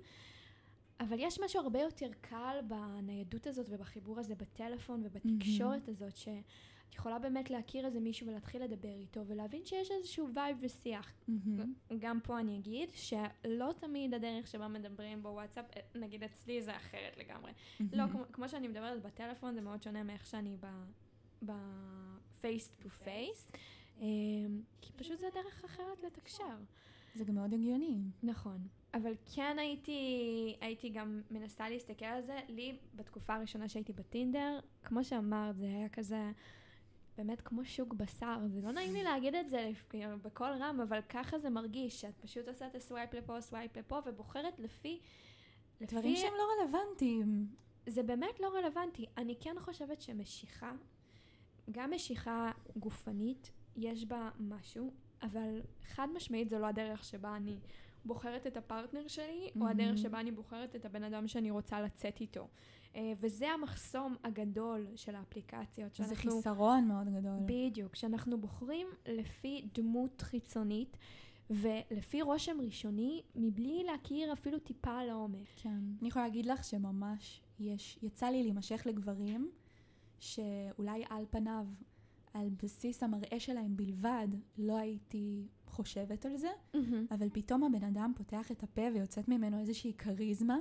אבל 1.00 1.18
יש 1.20 1.40
משהו 1.40 1.62
הרבה 1.62 1.82
יותר 1.82 2.10
קל 2.22 2.58
בניידות 2.68 3.48
הזאת 3.48 3.66
ובחיבור 3.70 4.20
הזה 4.20 4.36
בטלפון 4.36 5.04
ובתקשורת 5.06 5.88
הזאת, 5.88 6.18
שאת 6.18 6.94
יכולה 6.94 7.20
באמת 7.20 7.50
להכיר 7.50 7.86
איזה 7.86 8.00
מישהו 8.00 8.28
ולהתחיל 8.28 8.64
לדבר 8.64 8.94
איתו 9.00 9.22
ולהבין 9.28 9.66
שיש 9.66 9.92
איזשהו 9.92 10.28
וייב 10.34 10.58
ושיח. 10.62 11.14
גם 12.00 12.20
פה 12.24 12.40
אני 12.40 12.58
אגיד 12.58 12.90
שלא 12.94 13.74
תמיד 13.80 14.14
הדרך 14.14 14.48
שבה 14.48 14.68
מדברים 14.68 15.24
בוואטסאפ, 15.24 15.66
נגיד 15.96 16.24
אצלי 16.24 16.62
זה 16.62 16.76
אחרת 16.76 17.18
לגמרי. 17.18 17.52
לא, 17.94 18.04
כמו, 18.12 18.24
כמו 18.34 18.50
שאני 18.50 18.68
מדברת 18.68 19.02
בטלפון 19.02 19.54
זה 19.54 19.62
מאוד 19.62 19.84
שונה 19.84 20.04
מאיך 20.04 20.26
שאני 20.28 20.56
to 22.84 23.06
face, 23.06 23.58
אמ, 24.02 24.62
כי 24.82 24.94
פשוט 24.94 25.20
זה 25.20 25.28
דרך 25.34 25.64
אחרת 25.66 26.04
לתקשר. 26.04 26.58
זה 27.16 27.24
גם 27.24 27.36
מאוד 27.36 27.54
הגיוני. 27.54 27.98
נכון. 28.24 28.68
אבל 28.94 29.14
כן 29.36 29.60
הייתי, 29.60 30.56
הייתי 30.62 30.90
גם 30.90 31.22
מנסה 31.32 31.70
להסתכל 31.70 32.06
על 32.06 32.22
זה. 32.22 32.40
לי, 32.50 32.78
בתקופה 32.96 33.36
הראשונה 33.36 33.70
שהייתי 33.70 33.94
בטינדר, 33.94 34.60
כמו 34.84 35.04
שאמרת, 35.04 35.58
זה 35.58 35.66
היה 35.66 35.90
כזה, 35.90 36.32
באמת 37.18 37.42
כמו 37.42 37.66
שוק 37.66 37.94
בשר. 37.94 38.38
זה 38.48 38.62
לא 38.62 38.72
נעים 38.72 38.94
לי 38.94 39.04
להגיד 39.04 39.36
את 39.36 39.50
זה 39.50 39.70
כאילו, 39.90 40.20
בקול 40.22 40.52
רם, 40.60 40.82
אבל 40.82 41.02
ככה 41.10 41.40
זה 41.40 41.50
מרגיש, 41.50 42.02
שאת 42.02 42.18
פשוט 42.22 42.48
עושה 42.48 42.68
את 42.68 42.76
ה 42.76 42.82
swipe 42.82 43.14
לפה, 43.14 43.42
swipe 43.42 43.78
לפה, 43.78 44.00
ובוחרת 44.06 44.60
לפי... 44.60 45.00
דברים. 45.82 46.16
שהם 46.16 46.34
לא 46.38 46.44
רלוונטיים. 46.62 47.48
זה 47.88 48.04
באמת 48.04 48.40
לא 48.40 48.48
רלוונטי. 48.48 49.06
אני 49.18 49.36
כן 49.40 49.56
חושבת 49.60 50.02
שמשיכה, 50.02 50.72
גם 51.72 51.92
משיכה 51.92 52.52
גופנית, 52.78 53.52
יש 53.76 54.06
בה 54.06 54.30
משהו, 54.40 54.92
אבל 55.22 55.62
חד 55.84 56.08
משמעית 56.16 56.50
זו 56.50 56.60
לא 56.60 56.66
הדרך 56.66 57.04
שבה 57.04 57.36
אני 57.36 57.60
בוחרת 58.08 58.48
את 58.48 58.58
הפרטנר 58.58 59.08
שלי, 59.08 59.50
mm-hmm. 59.50 59.62
או 59.62 59.68
הדרך 59.68 59.98
שבה 59.98 60.20
אני 60.20 60.32
בוחרת 60.32 60.76
את 60.76 60.86
הבן 60.86 61.04
אדם 61.04 61.28
שאני 61.28 61.52
רוצה 61.52 61.82
לצאת 61.82 62.22
איתו. 62.22 62.48
Uh, 62.94 62.98
וזה 63.20 63.50
המחסום 63.50 64.16
הגדול 64.24 64.88
של 64.96 65.16
האפליקציות. 65.16 65.96
זה 65.96 66.16
חיסרון 66.16 66.88
מאוד 66.88 67.08
גדול. 67.08 67.38
בדיוק, 67.46 67.96
שאנחנו 67.96 68.42
בוחרים 68.42 68.88
לפי 69.08 69.68
דמות 69.74 70.22
חיצונית. 70.22 70.98
ולפי 71.50 72.22
רושם 72.22 72.58
ראשוני, 72.62 73.22
מבלי 73.36 73.84
להכיר 73.84 74.34
אפילו 74.34 74.60
טיפה 74.60 75.04
לעומק. 75.04 75.48
כן. 75.56 75.80
אני 76.02 76.08
יכולה 76.08 76.26
להגיד 76.26 76.46
לך 76.46 76.64
שממש 76.64 77.42
יש, 77.60 78.00
יצא 78.02 78.26
לי 78.26 78.44
להימשך 78.44 78.84
לגברים 78.86 79.52
שאולי 80.20 81.04
על 81.10 81.26
פניו, 81.30 81.66
על 82.34 82.50
בסיס 82.64 83.04
המראה 83.04 83.40
שלהם 83.40 83.78
בלבד, 83.78 84.28
לא 84.58 84.78
הייתי 84.78 85.48
חושבת 85.78 86.26
על 86.26 86.38
זה, 86.38 86.50
mm-hmm. 86.74 86.78
אבל 87.12 87.30
פתאום 87.34 87.64
הבן 87.64 87.84
אדם 87.84 88.14
פותח 88.16 88.52
את 88.52 88.64
הפה 88.64 88.82
ויוצאת 88.94 89.28
ממנו 89.28 89.60
איזושהי 89.60 89.94
כריזמה, 89.94 90.58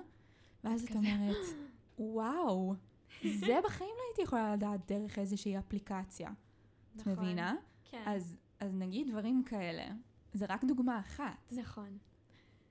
ואז 0.64 0.84
את 0.84 0.96
אומרת, 0.96 1.36
וואו, 1.98 2.74
זה 3.22 3.58
בחיים 3.64 3.90
לא 3.98 4.02
הייתי 4.08 4.22
יכולה 4.22 4.54
לדעת 4.54 4.92
דרך 4.92 5.18
איזושהי 5.18 5.58
אפליקציה. 5.58 6.30
נכון. 6.94 7.12
את 7.12 7.18
מבינה? 7.18 7.54
כן. 7.84 8.02
אז, 8.06 8.38
אז 8.60 8.74
נגיד 8.74 9.08
דברים 9.10 9.42
כאלה, 9.44 9.84
זה 10.32 10.46
רק 10.48 10.64
דוגמה 10.64 11.00
אחת. 11.00 11.52
נכון. 11.52 11.98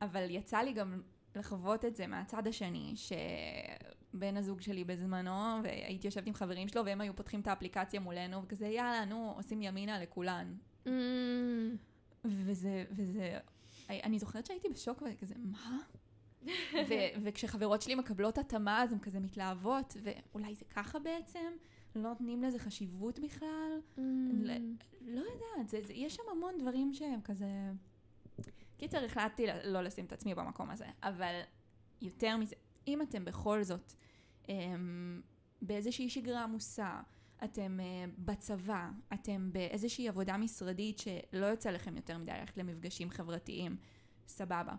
אבל 0.02 0.30
יצא 0.30 0.58
לי 0.58 0.74
גם 0.74 1.02
לחוות 1.36 1.86
את 1.86 1.96
זה 1.96 2.08
מהצד 2.08 2.48
השני, 2.48 2.94
שבן 2.96 4.38
הזוג 4.38 4.62
שלי 4.62 4.84
בזמנו, 4.84 5.64
והייתי 5.64 6.08
יושבת 6.08 6.28
עם 6.28 6.34
חברים 6.34 6.68
שלו, 6.68 6.86
והם 6.86 7.02
היו 7.02 7.16
פותחים 7.16 7.42
את 7.42 7.48
האפליקציה 7.48 8.00
מולנו, 8.00 8.44
וכזה, 8.44 8.68
יאללה, 8.68 9.06
נו, 9.06 9.34
עושים 9.36 9.62
ימינה 9.62 10.00
לכולן. 10.00 10.56
Mm. 10.86 10.90
וזה, 12.32 12.86
וזה, 12.92 13.38
אני 13.90 14.20
זוכרת 14.20 14.46
שהייתי 14.46 14.70
בשוק 14.70 15.04
וכזה, 15.06 15.36
מה? 15.38 15.80
ו- 16.90 17.22
וכשחברות 17.24 17.82
שלי 17.82 17.96
מקבלות 17.96 18.38
התאמה, 18.38 18.84
אז 18.84 18.94
הן 18.94 19.00
כזה 19.00 19.20
מתלהבות, 19.20 19.98
ואולי 20.04 20.56
זה 20.56 20.66
ככה 20.66 21.00
בעצם? 21.00 21.54
לא 21.96 22.10
נותנים 22.10 22.44
לזה 22.44 22.60
חשיבות 22.60 23.20
בכלל? 23.20 23.80
Mm. 23.98 24.00
לא, 24.44 24.54
לא 25.02 25.22
יודעת, 25.22 25.70
זה, 25.70 25.80
זה, 25.84 25.94
יש 25.94 26.16
שם 26.16 26.24
המון 26.32 26.58
דברים 26.60 26.94
שהם 26.94 27.22
כזה... 27.22 27.48
קיצר, 28.78 29.06
החלטתי 29.06 29.46
לא 29.64 29.82
לשים 29.82 30.06
את 30.06 30.14
עצמי 30.14 30.36
במקום 30.36 30.70
הזה, 30.70 30.86
אבל 31.04 31.42
יותר 32.02 32.38
מזה, 32.38 32.56
אם 32.88 33.02
אתם 33.02 33.26
בכל 33.26 33.64
זאת 33.64 33.94
אמ, 34.50 35.22
באיזושהי 35.62 36.10
שגרה 36.10 36.44
עמוסה, 36.44 37.02
אתם 37.46 37.80
uh, 37.80 38.12
בצבא, 38.18 38.90
אתם 39.14 39.50
באיזושהי 39.52 40.10
עבודה 40.10 40.38
משרדית 40.38 41.00
שלא 41.00 41.46
יוצא 41.46 41.70
לכם 41.70 41.96
יותר 41.96 42.18
מדי 42.18 42.32
ללכת 42.32 42.58
למפגשים 42.58 43.10
חברתיים, 43.10 43.78
סבבה. 44.28 44.76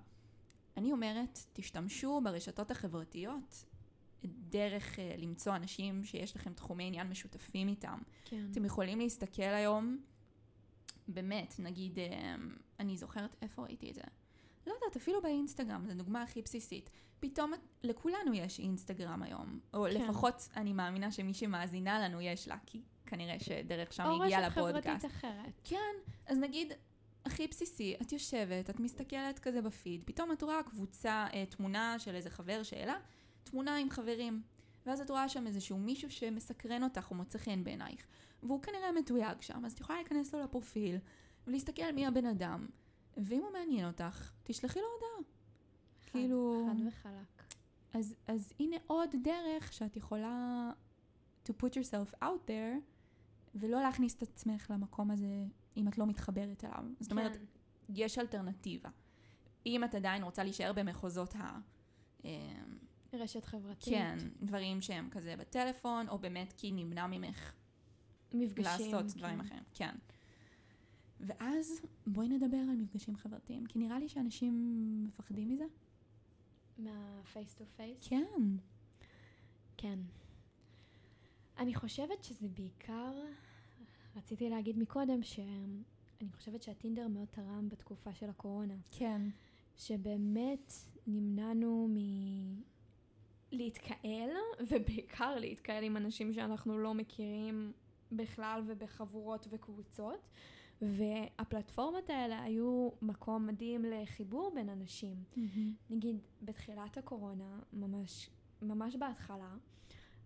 אני 0.76 0.92
אומרת, 0.92 1.38
תשתמשו 1.52 2.20
ברשתות 2.25 2.70
החברתיות 2.70 3.64
דרך 4.25 4.99
uh, 4.99 5.00
למצוא 5.18 5.56
אנשים 5.56 6.04
שיש 6.04 6.37
לכם 6.37 6.52
תחומי 6.52 6.85
עניין 6.85 7.08
משותפים 7.08 7.68
איתם. 7.68 7.99
כן. 8.25 8.46
אתם 8.50 8.64
יכולים 8.64 8.99
להסתכל 8.99 9.42
היום, 9.42 9.99
באמת, 11.08 11.54
נגיד, 11.58 11.99
uh, 11.99 12.00
אני 12.80 12.96
זוכרת 12.96 13.37
איפה 13.42 13.62
ראיתי 13.62 13.90
את 13.90 13.94
זה. 13.94 14.02
לא 14.66 14.73
יודעת, 14.73 14.96
אפילו 14.96 15.23
באינסטגרם, 15.23 15.87
זו 15.87 15.94
דוגמה 15.94 16.23
הכי 16.23 16.42
בסיסית. 16.42 16.90
פתאום 17.20 17.52
לכולנו 17.82 18.35
יש 18.35 18.58
אינסטגרם 18.58 19.23
היום. 19.23 19.61
או 19.75 19.85
כן. 19.85 19.90
לפחות 19.90 20.49
אני 20.56 20.73
מאמינה 20.73 21.12
שמי 21.12 21.35
שמאזינה 21.35 22.08
לנו 22.08 22.20
יש 22.20 22.49
לה, 22.49 22.56
כי 22.66 22.82
כנראה 23.06 23.37
שדרך 23.40 23.92
שם 23.92 24.11
היא 24.11 24.23
הגיעה 24.23 24.49
לפודקאסט. 24.49 24.58
או 24.58 24.68
רשת 24.68 24.87
חברתית 24.88 25.04
אחרת. 25.04 25.61
כן, 25.64 25.94
אז 26.26 26.38
נגיד, 26.38 26.73
הכי 27.25 27.46
בסיסי, 27.46 27.96
את 28.02 28.12
יושבת, 28.12 28.70
את 28.70 28.80
מסתכלת 28.80 29.38
כזה 29.38 29.62
בפיד, 29.62 30.02
פתאום 30.04 30.32
את 30.32 30.42
רואה 30.42 30.62
קבוצה, 30.62 31.26
אה, 31.35 31.46
תמונה 31.46 31.99
של 31.99 32.14
איזה 32.14 32.30
חבר 32.30 32.62
שאלה, 32.62 32.94
תמונה 33.44 33.76
עם 33.76 33.90
חברים. 33.90 34.42
ואז 34.87 35.00
את 35.00 35.11
רואה 35.11 35.28
שם 35.28 35.46
איזשהו 35.46 35.78
מישהו 35.78 36.11
שמסקרן 36.11 36.82
אותך 36.82 37.11
או 37.11 37.16
מוצא 37.16 37.38
חן 37.38 37.64
בעינייך. 37.64 38.06
והוא 38.42 38.62
כנראה 38.62 38.92
מתויג 38.92 39.40
שם, 39.40 39.64
אז 39.64 39.73
את 39.73 39.80
יכולה 39.80 39.99
להיכנס 39.99 40.35
לו 40.35 40.44
לפרופיל 40.44 40.96
ולהסתכל 41.46 41.92
מי 41.94 42.06
הבן 42.06 42.26
אדם. 42.26 42.66
ואם 43.16 43.40
הוא 43.40 43.52
מעניין 43.52 43.87
אותך, 43.87 44.30
תשלחי 44.42 44.78
לו 44.78 44.87
הודעה. 44.94 45.30
כאילו... 46.16 46.66
חד 46.68 46.87
וחלק. 46.87 47.54
אז, 47.92 48.14
אז 48.26 48.52
הנה 48.61 48.76
עוד 48.87 49.11
דרך 49.23 49.73
שאת 49.73 49.96
יכולה 49.96 50.70
to 51.49 51.50
put 51.62 51.70
yourself 51.70 52.23
out 52.23 52.49
there, 52.49 52.80
ולא 53.54 53.80
להכניס 53.80 54.14
את 54.14 54.23
עצמך 54.23 54.70
למקום 54.70 55.11
הזה 55.11 55.44
אם 55.76 55.88
את 55.88 55.99
לא 55.99 56.06
מתחברת 56.06 56.64
אליו. 56.64 56.76
כן. 56.78 56.94
זאת 57.00 57.11
אומרת, 57.11 57.37
יש 57.88 58.18
אלטרנטיבה. 58.18 58.90
אם 59.66 59.85
את 59.85 59.94
עדיין 59.94 60.23
רוצה 60.23 60.44
להישאר 60.44 60.73
במחוזות 60.73 61.37
ה... 61.37 61.58
אמ, 62.25 62.30
רשת 63.12 63.44
חברתית. 63.44 63.94
כן, 63.94 64.18
דברים 64.42 64.80
שהם 64.80 65.08
כזה 65.11 65.37
בטלפון, 65.37 66.08
או 66.08 66.18
באמת 66.18 66.52
כי 66.56 66.73
נמנע 66.73 67.06
ממך 67.06 67.52
מפגשים. 68.32 68.64
לעשות 68.64 69.12
כן. 69.12 69.18
דברים 69.18 69.40
אחרים. 69.40 69.62
כן. 69.75 69.94
ואז 71.20 71.80
בואי 72.06 72.28
נדבר 72.28 72.56
על 72.56 72.76
מפגשים 72.76 73.16
חברתיים, 73.16 73.66
כי 73.66 73.78
נראה 73.78 73.99
לי 73.99 74.08
שאנשים 74.08 74.54
מפחדים 75.04 75.49
מזה. 75.49 75.64
מה 76.78 77.04
face 77.04 77.54
to 77.54 77.64
face? 77.76 78.09
כן. 78.09 78.42
כן. 79.76 79.99
אני 81.59 81.75
חושבת 81.75 82.25
שזה 82.25 82.49
בעיקר, 82.49 83.12
רציתי 84.16 84.50
להגיד 84.50 84.78
מקודם 84.78 85.23
שאני 85.23 86.33
חושבת 86.37 86.62
שהטינדר 86.62 87.09
מאוד 87.09 87.28
תרם 87.30 87.68
בתקופה 87.68 88.14
של 88.14 88.30
הקורונה. 88.30 88.75
כן. 88.90 89.23
שבאמת 89.76 90.73
נמנענו 91.06 91.88
מ... 91.88 91.97
להתקהל, 93.52 94.30
ובעיקר 94.71 95.38
להתקהל 95.38 95.85
עם 95.85 95.97
אנשים 95.97 96.33
שאנחנו 96.33 96.78
לא 96.78 96.95
מכירים 96.95 97.73
בכלל 98.12 98.62
ובחבורות 98.66 99.47
וקבוצות. 99.50 100.28
והפלטפורמות 100.83 102.11
האלה 102.11 102.42
היו 102.42 102.88
מקום 103.02 103.47
מדהים 103.47 103.85
לחיבור 103.85 104.52
בין 104.54 104.68
אנשים. 104.68 105.16
Mm-hmm. 105.16 105.90
נגיד, 105.90 106.16
בתחילת 106.42 106.97
הקורונה, 106.97 107.59
ממש, 107.73 108.30
ממש 108.62 108.97
בהתחלה, 108.97 109.54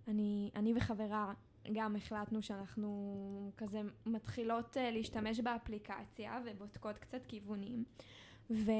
אני, 0.09 0.51
אני 0.55 0.73
וחברה 0.77 1.33
גם 1.73 1.97
החלטנו 1.97 2.43
שאנחנו 2.43 3.53
כזה 3.57 3.81
מתחילות 4.07 4.77
uh, 4.77 4.81
להשתמש 4.81 5.41
באפליקציה 5.41 6.41
ובודקות 6.47 6.99
קצת 6.99 7.27
כיוונים. 7.27 7.85
ו... 8.51 8.71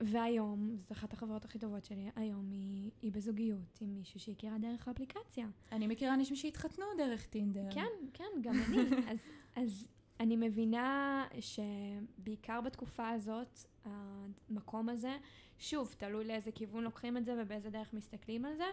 והיום, 0.00 0.76
זו 0.88 0.92
אחת 0.92 1.12
החברות 1.12 1.44
הכי 1.44 1.58
טובות 1.58 1.84
שלי, 1.84 2.10
היום 2.16 2.50
היא, 2.50 2.90
היא 3.02 3.12
בזוגיות 3.12 3.78
עם 3.80 3.94
מישהו 3.94 4.20
שהכירה 4.20 4.58
דרך 4.58 4.88
האפליקציה. 4.88 5.46
אני 5.72 5.86
מכירה 5.86 6.14
אנשים 6.14 6.36
שהתחתנו 6.36 6.84
דרך 6.98 7.26
טינדר. 7.26 7.68
כן, 7.70 7.88
כן, 8.14 8.24
גם 8.40 8.54
אני. 8.68 8.78
אז, 9.10 9.18
אז 9.56 9.86
אני 10.20 10.36
מבינה 10.36 11.26
שבעיקר 11.40 12.60
בתקופה 12.60 13.08
הזאת, 13.08 13.58
המקום 13.84 14.88
הזה, 14.88 15.16
שוב, 15.58 15.94
תלוי 15.98 16.24
לאיזה 16.24 16.52
כיוון 16.52 16.84
לוקחים 16.84 17.16
את 17.16 17.24
זה 17.24 17.34
ובאיזה 17.38 17.70
דרך 17.70 17.92
מסתכלים 17.92 18.44
על 18.44 18.56
זה, 18.56 18.64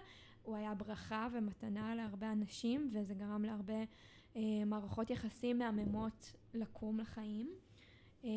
הוא 0.43 0.55
היה 0.55 0.73
ברכה 0.73 1.27
ומתנה 1.31 1.95
להרבה 1.95 2.31
אנשים, 2.31 2.89
וזה 2.93 3.13
גרם 3.13 3.45
להרבה 3.45 3.83
אה, 4.35 4.41
מערכות 4.65 5.09
יחסים 5.09 5.57
מהממות 5.57 6.35
לקום 6.53 6.99
לחיים. 6.99 7.49
אה, 8.23 8.29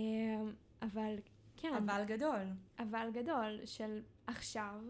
אבל 0.82 1.16
כן. 1.56 1.74
אבל 1.74 2.04
גדול. 2.04 2.42
אבל 2.78 3.08
גדול, 3.12 3.60
של 3.64 4.02
עכשיו, 4.26 4.80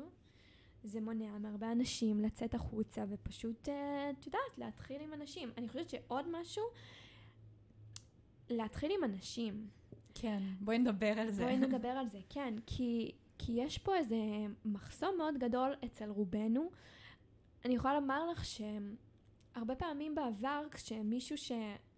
זה 0.84 1.00
מונע 1.00 1.38
מהרבה 1.38 1.72
אנשים 1.72 2.20
לצאת 2.20 2.54
החוצה 2.54 3.04
ופשוט, 3.08 3.68
אה, 3.68 4.10
את 4.10 4.26
יודעת, 4.26 4.58
להתחיל 4.58 5.02
עם 5.02 5.12
אנשים. 5.12 5.50
אני 5.56 5.68
חושבת 5.68 5.90
שעוד 5.90 6.26
משהו, 6.30 6.64
להתחיל 8.50 8.92
עם 8.98 9.04
אנשים. 9.04 9.66
כן, 10.14 10.42
בואי 10.60 10.78
נדבר 10.78 11.20
על 11.20 11.30
זה. 11.30 11.42
בואי 11.42 11.56
נדבר 11.66 11.88
על 11.88 12.08
זה, 12.08 12.18
כן, 12.28 12.54
כי, 12.66 13.12
כי 13.38 13.52
יש 13.52 13.78
פה 13.78 13.96
איזה 13.96 14.16
מחסום 14.64 15.14
מאוד 15.18 15.38
גדול 15.38 15.74
אצל 15.84 16.10
רובנו. 16.10 16.70
אני 17.64 17.74
יכולה 17.74 17.94
לומר 17.94 18.30
לך 18.30 18.44
שהרבה 18.44 19.74
פעמים 19.74 20.14
בעבר, 20.14 20.62
כשמישהו 20.70 21.38
ש... 21.38 21.52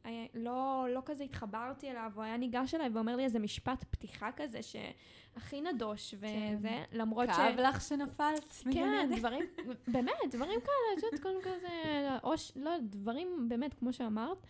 היה, 0.04 0.26
לא, 0.34 0.86
לא 0.90 1.02
כזה 1.04 1.24
התחברתי 1.24 1.90
אליו, 1.90 2.12
הוא 2.14 2.24
היה 2.24 2.36
ניגש 2.36 2.74
אליי 2.74 2.88
ואומר 2.88 3.16
לי 3.16 3.24
איזה 3.24 3.38
משפט 3.38 3.84
פתיחה 3.90 4.30
כזה 4.36 4.60
שהכי 4.62 5.60
נדוש, 5.60 6.14
כן. 6.14 6.54
וזה, 6.58 6.84
למרות 6.92 7.28
ש... 7.28 7.36
כאב 7.36 7.58
לך 7.58 7.80
שנפלת? 7.80 8.62
כן? 8.72 9.10
דברים, 9.16 9.44
באמת, 9.94 10.14
דברים 10.30 10.60
כאלה, 10.60 10.98
את 10.98 11.02
יודעת, 11.02 11.20
קודם 11.22 11.40
כזה, 11.40 12.08
או 12.22 12.38
ש... 12.38 12.52
לא, 12.56 12.70
דברים 12.82 13.48
באמת, 13.48 13.74
כמו 13.74 13.92
שאמרת. 13.92 14.46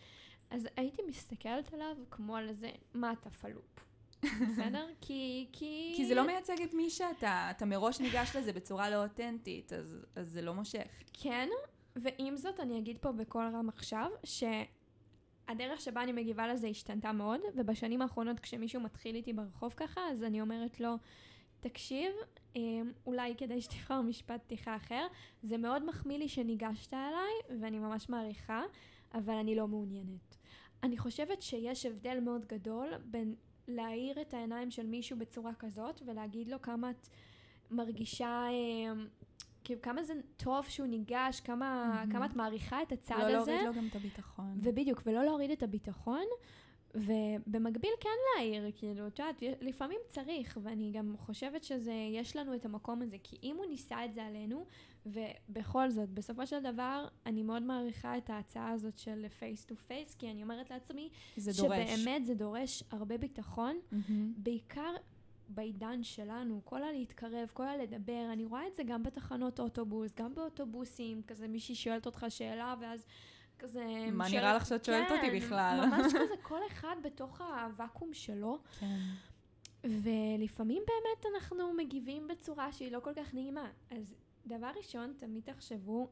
אז 0.53 0.69
הייתי 0.77 1.03
מסתכלת 1.09 1.75
עליו 1.75 1.97
כמו 2.11 2.37
על 2.37 2.49
איזה, 2.49 2.71
מה 2.95 3.13
אתה 3.13 3.31
פלופ, 3.31 3.87
בסדר? 4.49 4.87
כי, 5.01 5.47
כי... 5.53 5.93
כי 5.97 6.07
זה 6.07 6.15
לא 6.15 6.27
מייצג 6.27 6.63
את 6.63 6.75
מי 6.75 6.91
שאתה, 6.91 7.49
אתה 7.51 7.67
מראש 7.67 8.01
ניגש 8.01 8.37
לזה 8.37 8.53
בצורה 8.53 8.91
לא 8.91 9.03
אותנטית, 9.03 9.73
אז, 9.73 10.07
אז 10.17 10.29
זה 10.29 10.43
לא 10.43 10.55
מושך. 10.55 10.87
כן, 11.13 11.49
ועם 11.97 12.37
זאת 12.37 12.61
אני 12.61 12.79
אגיד 12.79 12.99
פה 12.99 13.13
בקול 13.13 13.45
רם 13.55 13.69
עכשיו, 13.69 14.11
שהדרך 14.25 15.81
שבה 15.81 16.03
אני 16.03 16.13
מגיבה 16.13 16.49
לזה 16.49 16.67
השתנתה 16.67 17.13
מאוד, 17.13 17.41
ובשנים 17.55 18.03
האחרונות 18.03 18.41
כשמישהו 18.41 18.81
מתחיל 18.81 19.17
איתי 19.17 19.33
ברחוב 19.33 19.75
ככה, 19.77 20.01
אז 20.11 20.23
אני 20.23 20.41
אומרת 20.41 20.81
לו, 20.81 20.95
תקשיב, 21.61 22.13
אמ, 22.57 22.93
אולי 23.07 23.35
כדאי 23.37 23.61
שתבחר 23.61 24.01
משפט 24.01 24.43
פתיחה 24.45 24.77
אחר, 24.77 25.07
זה 25.43 25.59
מאוד 25.59 25.85
מחמיא 25.85 26.19
לי 26.19 26.29
שניגשת 26.29 26.95
אליי, 26.95 27.61
ואני 27.61 27.79
ממש 27.79 28.09
מעריכה, 28.09 28.63
אבל 29.15 29.35
אני 29.35 29.55
לא 29.55 29.69
מעוניינת. 29.69 30.42
אני 30.83 30.99
חושבת 30.99 31.43
שיש 31.43 31.87
הבדל 31.87 32.21
מאוד 32.21 32.47
גדול 32.47 32.89
בין 33.05 33.35
להאיר 33.69 34.21
את 34.21 34.35
העיניים 34.35 34.71
של 34.71 34.87
מישהו 34.87 35.19
בצורה 35.19 35.55
כזאת, 35.55 36.03
ולהגיד 36.07 36.49
לו 36.49 36.63
כמה 36.63 36.91
את 36.91 37.09
מרגישה... 37.71 38.47
אמ, 38.51 39.07
כאילו 39.65 39.83
כמה 39.83 40.03
זה 40.03 40.15
טוב 40.37 40.69
שהוא 40.69 40.87
ניגש, 40.87 41.41
כמה, 41.41 41.93
מהמם. 41.95 42.13
כמה 42.13 42.27
את 42.27 42.37
מעריכה 42.37 42.83
את 42.83 42.93
הצעד 42.93 43.33
לא 43.33 43.39
הזה. 43.39 43.53
להוריד 43.53 43.67
לו 43.67 43.75
גם 43.75 43.87
את 43.91 43.97
הביטחון. 43.97 44.59
ובדיוק, 44.63 45.03
ולא 45.07 45.25
להוריד 45.25 45.51
את 45.51 45.63
הביטחון, 45.63 46.25
ובמקביל 46.95 47.91
כן 48.01 48.09
להעיר, 48.37 48.71
כאילו, 48.75 49.07
את 49.07 49.19
יודעת, 49.19 49.43
לפעמים 49.61 49.99
צריך, 50.09 50.59
ואני 50.63 50.91
גם 50.93 51.15
חושבת 51.17 51.65
שזה, 51.65 51.95
יש 52.13 52.37
לנו 52.37 52.55
את 52.55 52.65
המקום 52.65 53.03
הזה, 53.03 53.17
כי 53.23 53.37
אם 53.43 53.57
הוא 53.57 53.67
ניסה 53.67 54.05
את 54.05 54.15
זה 54.15 54.25
עלינו, 54.25 54.67
ובכל 55.07 55.91
זאת, 55.91 56.09
בסופו 56.09 56.47
של 56.47 56.63
דבר, 56.63 57.09
אני 57.27 57.43
מאוד 57.43 57.63
מעריכה 57.63 58.19
את 58.19 58.31
ההצעה 58.31 58.71
הזאת 58.71 58.99
של 58.99 59.27
face 59.39 59.65
to 59.65 59.77
face, 59.77 60.15
כי 60.15 60.31
אני 60.31 60.43
אומרת 60.43 60.71
לעצמי, 60.71 61.09
זה 61.37 61.63
דורש. 61.63 61.91
שבאמת 61.91 62.27
זה 62.27 62.35
דורש 62.35 62.83
הרבה 62.91 63.19
ביטחון, 63.19 63.79
mm-hmm. 63.93 64.33
בעיקר 64.37 64.95
בעידן 65.49 66.03
שלנו, 66.03 66.61
כל 66.65 66.83
הלהתקרב, 66.83 67.49
כל 67.53 67.69
הלדבר, 67.69 68.29
אני 68.33 68.45
רואה 68.45 68.67
את 68.67 68.75
זה 68.75 68.83
גם 68.83 69.03
בתחנות 69.03 69.61
אוטובוס, 69.61 70.13
גם 70.17 70.35
באוטובוסים, 70.35 71.23
כזה 71.27 71.49
מישהי 71.49 71.75
שואלת 71.75 72.07
אותך 72.07 72.27
שאלה, 72.29 72.75
ואז 72.81 73.07
כזה... 73.59 73.85
מה 74.13 74.29
נראה 74.29 74.55
לך 74.55 74.67
שאת 74.67 74.85
שואלת 74.85 75.11
אותי 75.11 75.31
כן, 75.31 75.37
בכלל? 75.37 75.87
ממש 75.87 76.13
כזה 76.21 76.35
כל 76.43 76.61
אחד 76.67 76.97
בתוך 77.03 77.41
הוואקום 77.41 78.15
שלו, 78.15 78.59
כן. 78.81 78.99
ולפעמים 79.85 80.83
באמת 80.87 81.35
אנחנו 81.35 81.73
מגיבים 81.73 82.29
בצורה 82.29 82.73
שהיא 82.73 82.93
לא 82.93 83.01
כל 83.01 83.13
כך 83.17 83.35
נעימה. 83.35 83.71
אז 83.91 84.15
דבר 84.47 84.71
ראשון, 84.77 85.13
תמיד 85.19 85.43
תחשבו, 85.45 86.09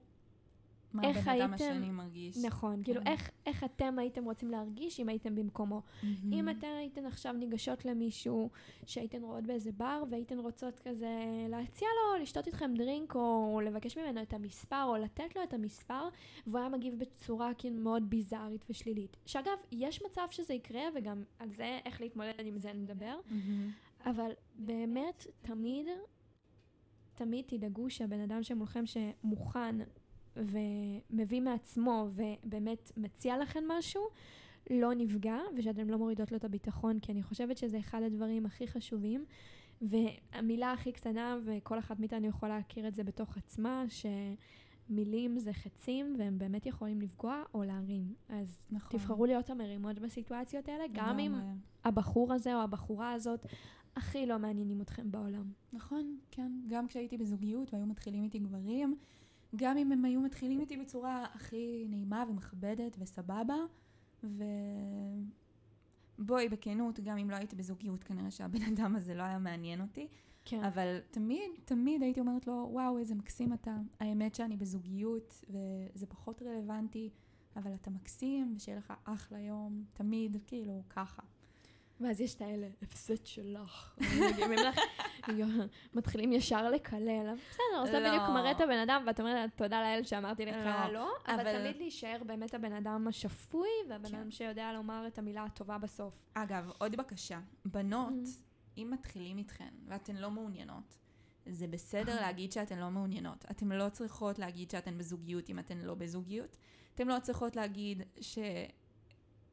מה 0.93 1.03
איך 1.05 1.17
הבן 1.19 1.29
אדם 1.41 1.53
הייתם- 1.53 1.65
השני 1.65 1.91
מרגיש. 1.91 2.37
נכון, 2.45 2.83
כאילו 2.85 3.01
כן. 3.01 3.07
איך, 3.07 3.31
איך 3.47 3.65
אתם 3.65 3.99
הייתם 3.99 4.25
רוצים 4.25 4.51
להרגיש 4.51 5.01
אם 5.01 5.09
הייתם 5.09 5.35
במקומו. 5.35 5.83
מהמם. 6.03 6.33
אם 6.33 6.49
אתן 6.49 6.67
הייתן 6.79 7.07
עכשיו 7.07 7.33
ניגשות 7.33 7.85
למישהו 7.85 8.51
שהייתן 8.87 9.23
רואות 9.23 9.45
באיזה 9.45 9.73
בר 9.73 10.03
והייתן 10.11 10.39
רוצות 10.39 10.81
כזה 10.81 11.17
להציע 11.49 11.89
לו 11.89 12.23
לשתות 12.23 12.47
איתכם 12.47 12.71
דרינק 12.75 13.15
או 13.15 13.61
לבקש 13.65 13.99
ממנו 13.99 14.23
את 14.23 14.33
המספר 14.33 14.85
או 14.85 14.97
לתת 14.97 15.37
לו 15.37 15.43
את 15.43 15.55
המספר 15.55 16.09
והוא 16.47 16.59
היה 16.59 16.69
מגיב 16.69 16.99
בצורה 16.99 17.55
כאילו 17.55 17.77
מאוד 17.81 18.11
ביזארית 18.11 18.65
ושלילית. 18.71 19.17
שאגב, 19.27 19.59
יש 19.73 20.03
מצב 20.03 20.27
שזה 20.31 20.55
יקרה 20.55 20.83
וגם 20.95 21.23
על 21.39 21.49
זה 21.51 21.79
איך 21.85 22.01
להתמודד 22.01 22.35
עם 22.47 22.59
זה 22.59 22.73
נדבר, 22.73 23.19
מהמם. 23.31 23.71
אבל 24.07 24.31
באמת 24.55 25.27
תמיד, 25.43 25.87
תמיד 27.15 27.45
תדאגו 27.49 27.91
שהבן 27.91 28.21
אדם 28.21 28.43
שמולכם 28.43 28.85
שמוכן 28.87 29.77
ומביא 30.37 31.41
מעצמו 31.41 32.09
ובאמת 32.15 32.93
מציע 32.97 33.39
לכם 33.39 33.65
משהו, 33.69 34.03
לא 34.71 34.95
נפגע 34.95 35.39
ושאתם 35.57 35.91
לא 35.91 35.99
מורידות 35.99 36.33
לו 36.33 36.39
את 36.39 36.45
הביטחון, 36.45 37.01
כי 37.01 37.13
אני 37.13 37.23
חושבת 37.23 37.59
שזה 37.59 37.79
אחד 37.79 38.03
הדברים 38.03 38.47
הכי 38.47 38.67
חשובים. 38.69 39.25
והמילה 39.83 40.73
הכי 40.73 40.93
קטנה, 40.93 41.39
וכל 41.45 41.79
אחת 41.79 42.01
מאיתנו 42.01 42.27
יכולה 42.27 42.57
להכיר 42.57 42.89
את 42.89 42.95
זה 42.95 43.05
בתוך 43.05 43.37
עצמה, 43.37 43.85
שמילים 43.89 45.39
זה 45.39 45.53
חצים 45.53 46.17
והם 46.19 46.39
באמת 46.39 46.67
יכולים 46.67 47.01
לפגוע 47.01 47.43
או 47.55 47.63
להרים. 47.63 48.15
אז 48.29 48.59
נכון. 48.71 48.99
תבחרו 48.99 49.27
להיות 49.27 49.51
המרימות 49.51 49.99
בסיטואציות 49.99 50.69
האלה, 50.69 50.85
גם 50.93 51.19
אם. 51.19 51.35
הבחור 51.85 52.33
הזה 52.33 52.55
או 52.55 52.61
הבחורה 52.61 53.13
הזאת 53.13 53.47
הכי 53.97 54.27
לא 54.27 54.39
מעניינים 54.39 54.81
אתכם 54.81 55.11
בעולם. 55.11 55.53
נכון, 55.73 56.19
כן. 56.31 56.53
גם 56.67 56.87
כשהייתי 56.87 57.19
בזוגיות 57.19 57.75
והיו 57.75 57.87
מתחילים 57.87 58.25
איתי 58.25 58.39
גברים, 58.39 58.97
גם 59.57 59.77
אם 59.77 59.93
הם 59.93 60.05
היו 60.05 60.21
מתחילים 60.21 60.61
איתי 60.61 60.77
בצורה 60.77 61.27
הכי 61.35 61.87
נעימה 61.89 62.25
ומכבדת 62.29 62.97
וסבבה, 62.99 63.57
ובואי, 66.19 66.49
בכנות, 66.49 67.01
גם 67.01 67.19
אם 67.19 67.31
לא 67.31 67.37
הייתי 67.37 67.57
בזוגיות, 67.57 68.05
כנראה 68.05 68.31
שהבן 68.31 68.63
אדם 68.63 68.97
הזה 68.97 69.15
לא 69.15 69.23
היה 69.23 69.39
מעניין 69.39 69.81
אותי. 69.81 70.09
כן. 70.45 70.65
אבל 70.65 70.99
תמיד, 71.11 71.51
תמיד 71.65 72.03
הייתי 72.03 72.21
אומרת 72.21 72.47
לו, 72.47 72.69
וואו, 72.73 72.99
איזה 72.99 73.15
מקסים 73.15 73.53
אתה. 73.53 73.77
האמת 74.01 74.35
שאני 74.35 74.57
בזוגיות, 74.57 75.45
וזה 75.49 76.07
פחות 76.07 76.43
רלוונטי, 76.43 77.11
אבל 77.57 77.75
אתה 77.75 77.91
מקסים, 77.91 78.53
ושיהיה 78.57 78.79
לך 78.79 78.93
אחלה 79.05 79.39
יום, 79.39 79.85
תמיד, 79.93 80.37
כאילו, 80.47 80.83
ככה. 80.91 81.23
ואז 82.01 82.21
יש 82.21 82.35
את 82.35 82.43
האלה, 82.43 82.69
הפסד 82.83 83.27
שלך. 83.27 83.99
מתחילים 85.95 86.33
ישר 86.33 86.71
לקלל. 86.71 87.35
בסדר, 87.51 87.87
זה 87.93 88.01
לא. 88.01 88.09
בדיוק 88.09 88.23
מראה 88.29 88.51
את 88.51 88.61
הבן 88.61 88.79
אדם, 88.79 89.05
ואת 89.07 89.21
אומרת, 89.21 89.51
תודה 89.57 89.81
לאל 89.81 90.05
שאמרתי 90.05 90.47
לך 90.47 90.57
לא, 90.57 90.93
לא, 90.93 91.13
אבל 91.27 91.59
תמיד 91.59 91.77
להישאר 91.77 92.23
באמת 92.27 92.55
הבן 92.55 92.73
אדם 92.73 93.09
השפוי, 93.09 93.69
והבן 93.89 94.09
כן. 94.09 94.17
אדם 94.17 94.31
שיודע 94.31 94.73
לומר 94.73 95.05
את 95.07 95.19
המילה 95.19 95.45
הטובה 95.45 95.79
בסוף. 95.79 96.15
אגב, 96.35 96.71
עוד 96.79 96.97
בקשה. 96.97 97.41
בנות, 97.65 98.13
Mm. 98.25 98.79
אם 98.79 98.89
מתחילים 98.93 99.39
איתכן 99.39 99.75
ואתן 99.87 100.17
לא 100.17 100.31
מעוניינות, 100.31 100.99
זה 101.47 101.67
בסדר 101.67 102.21
להגיד 102.21 102.53
שאתן 102.53 102.79
לא 102.79 102.91
מעוניינות. 102.91 103.45
אתן 103.51 103.69
לא 103.69 103.89
צריכות 103.89 104.39
להגיד 104.39 104.71
שאתן 104.71 104.99
בזוגיות 104.99 105.51
אם 105.51 105.59
אתן 105.59 105.79
לא 105.79 105.95
בזוגיות. 105.95 106.57
אתן 106.95 107.09
לא 107.09 107.19
צריכות 107.23 107.57
להגיד 107.57 108.03
ש... 108.21 108.39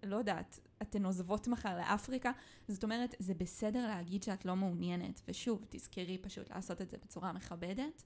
לא 0.03 0.15
יודעת, 0.15 0.59
אתן 0.81 1.05
עוזבות 1.05 1.47
מחר 1.47 1.77
לאפריקה. 1.77 2.31
זאת 2.67 2.83
אומרת, 2.83 3.15
זה 3.19 3.33
בסדר 3.33 3.87
להגיד 3.87 4.23
שאת 4.23 4.45
לא 4.45 4.55
מעוניינת. 4.55 5.21
ושוב, 5.27 5.65
תזכרי 5.69 6.17
פשוט 6.17 6.49
לעשות 6.49 6.81
את 6.81 6.89
זה 6.89 6.97
בצורה 6.97 7.33
מכבדת. 7.33 8.03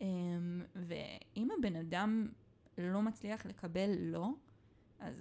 אמ, 0.00 0.62
ואם 0.74 1.48
הבן 1.58 1.76
אדם 1.76 2.28
לא 2.78 3.02
מצליח 3.02 3.46
לקבל 3.46 3.90
לא, 3.98 4.28
אז 4.98 5.14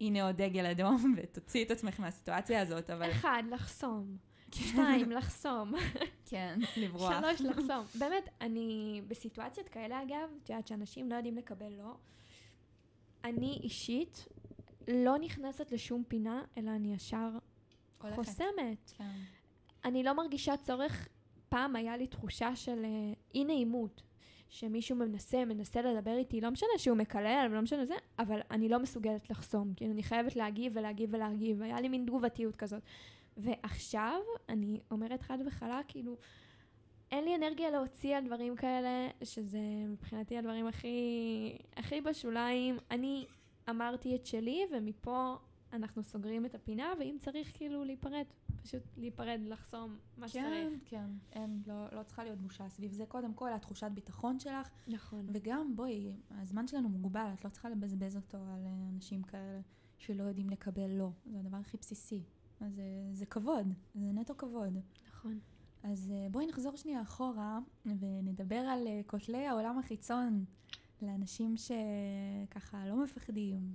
הנה 0.00 0.26
עוד 0.26 0.36
דגל 0.36 0.66
אדום, 0.66 1.14
ותוציאי 1.16 1.64
את 1.64 1.70
עצמך 1.70 2.00
מהסיטואציה 2.00 2.60
הזאת, 2.60 2.90
אבל... 2.90 3.10
אחד, 3.10 3.42
לחסום. 3.50 4.16
שתיים, 4.54 5.10
לחסום. 5.10 5.72
כן, 6.30 6.58
לברוח. 6.76 7.12
שלוש, 7.20 7.40
לחסום. 7.50 7.84
באמת, 7.98 8.28
אני 8.40 9.02
בסיטואציות 9.08 9.68
כאלה, 9.68 10.02
אגב, 10.02 10.28
את 10.42 10.50
יודעת 10.50 10.66
שאנשים 10.66 11.10
לא 11.10 11.14
יודעים 11.14 11.36
לקבל 11.36 11.72
לא. 11.78 11.94
אני 13.24 13.60
אישית 13.62 14.28
לא 14.88 15.18
נכנסת 15.18 15.72
לשום 15.72 16.02
פינה, 16.08 16.42
אלא 16.58 16.70
אני 16.70 16.94
ישר 16.94 17.28
הולכת. 18.02 18.16
חוסמת. 18.16 18.92
כן. 18.96 19.04
אני 19.84 20.02
לא 20.02 20.12
מרגישה 20.12 20.56
צורך, 20.56 21.08
פעם 21.48 21.76
היה 21.76 21.96
לי 21.96 22.06
תחושה 22.06 22.56
של 22.56 22.84
אה, 22.84 23.12
אי 23.34 23.44
נעימות. 23.44 24.02
שמישהו 24.48 24.96
מנסה, 24.96 25.44
מנסה 25.44 25.82
לדבר 25.82 26.16
איתי, 26.16 26.40
לא 26.40 26.50
משנה 26.50 26.68
שהוא 26.76 26.96
מקלל, 26.96 27.48
ולא 27.50 27.60
משנה 27.60 27.84
זה, 27.84 27.94
אבל 28.18 28.40
אני 28.50 28.68
לא 28.68 28.78
מסוגלת 28.78 29.30
לחסום. 29.30 29.74
כאילו, 29.76 29.92
אני 29.92 30.02
חייבת 30.02 30.36
להגיב 30.36 30.72
ולהגיב 30.76 31.10
ולהגיב, 31.12 31.62
היה 31.62 31.80
לי 31.80 31.88
מין 31.88 32.06
תגובתיות 32.06 32.56
כזאת. 32.56 32.82
ועכשיו, 33.36 34.20
אני 34.48 34.80
אומרת 34.90 35.22
חד 35.22 35.38
וחלק, 35.46 35.84
כאילו, 35.88 36.16
אין 37.10 37.24
לי 37.24 37.34
אנרגיה 37.34 37.70
להוציא 37.70 38.16
על 38.16 38.24
דברים 38.24 38.56
כאלה, 38.56 39.08
שזה 39.24 39.58
מבחינתי 39.88 40.38
הדברים 40.38 40.66
הכי, 40.66 41.56
הכי 41.76 42.00
בשוליים. 42.00 42.78
אני 42.90 43.26
אמרתי 43.70 44.16
את 44.16 44.26
שלי, 44.26 44.60
ומפה 44.72 45.36
אנחנו 45.72 46.02
סוגרים 46.02 46.46
את 46.46 46.54
הפינה, 46.54 46.92
ואם 46.98 47.16
צריך 47.20 47.50
כאילו 47.54 47.84
להיפרד, 47.84 48.24
פשוט 48.62 48.82
להיפרד, 48.96 49.40
לחסום, 49.44 49.96
מה 50.16 50.28
כן, 50.28 50.28
שצריך. 50.28 50.80
כן, 50.84 51.10
אין, 51.32 51.62
לא, 51.66 51.86
לא 51.92 52.02
צריכה 52.02 52.24
להיות 52.24 52.38
בושה 52.38 52.68
סביב 52.68 52.92
זה. 52.92 53.06
קודם 53.06 53.34
כל, 53.34 53.52
התחושת 53.52 53.90
ביטחון 53.94 54.38
שלך, 54.38 54.68
נכון. 54.88 55.26
וגם, 55.32 55.76
בואי, 55.76 56.12
הזמן 56.30 56.66
שלנו 56.66 56.88
מוגבל, 56.88 57.30
את 57.34 57.44
לא 57.44 57.50
צריכה 57.50 57.68
לבזבז 57.68 58.16
אותו 58.16 58.38
על 58.38 58.66
אה, 58.66 58.88
אנשים 58.94 59.22
כאלה 59.22 59.60
שלא 59.98 60.22
יודעים 60.22 60.50
לקבל 60.50 60.90
לא. 60.90 61.10
זה 61.26 61.38
הדבר 61.38 61.56
הכי 61.56 61.76
בסיסי. 61.76 62.22
אז 62.60 62.74
זה, 62.74 62.82
זה 63.12 63.26
כבוד, 63.26 63.74
זה 63.94 64.12
נטו 64.12 64.34
כבוד. 64.36 64.78
נכון. 65.08 65.38
אז 65.82 66.12
אה, 66.14 66.28
בואי 66.30 66.46
נחזור 66.46 66.76
שנייה 66.76 67.02
אחורה 67.02 67.58
ונדבר 67.86 68.56
על 68.56 68.86
אה, 68.86 69.00
כותלי 69.06 69.46
העולם 69.46 69.78
החיצון, 69.78 70.44
לאנשים 71.02 71.54
שככה 71.56 72.86
לא 72.86 73.02
מפחדים. 73.02 73.74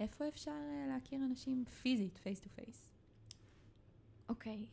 איפה 0.00 0.28
אפשר 0.28 0.50
אה, 0.50 0.86
להכיר 0.88 1.24
אנשים 1.24 1.64
פיזית, 1.64 2.18
face 2.18 2.40
to 2.40 2.48
face? 2.50 2.90
אוקיי, 4.28 4.66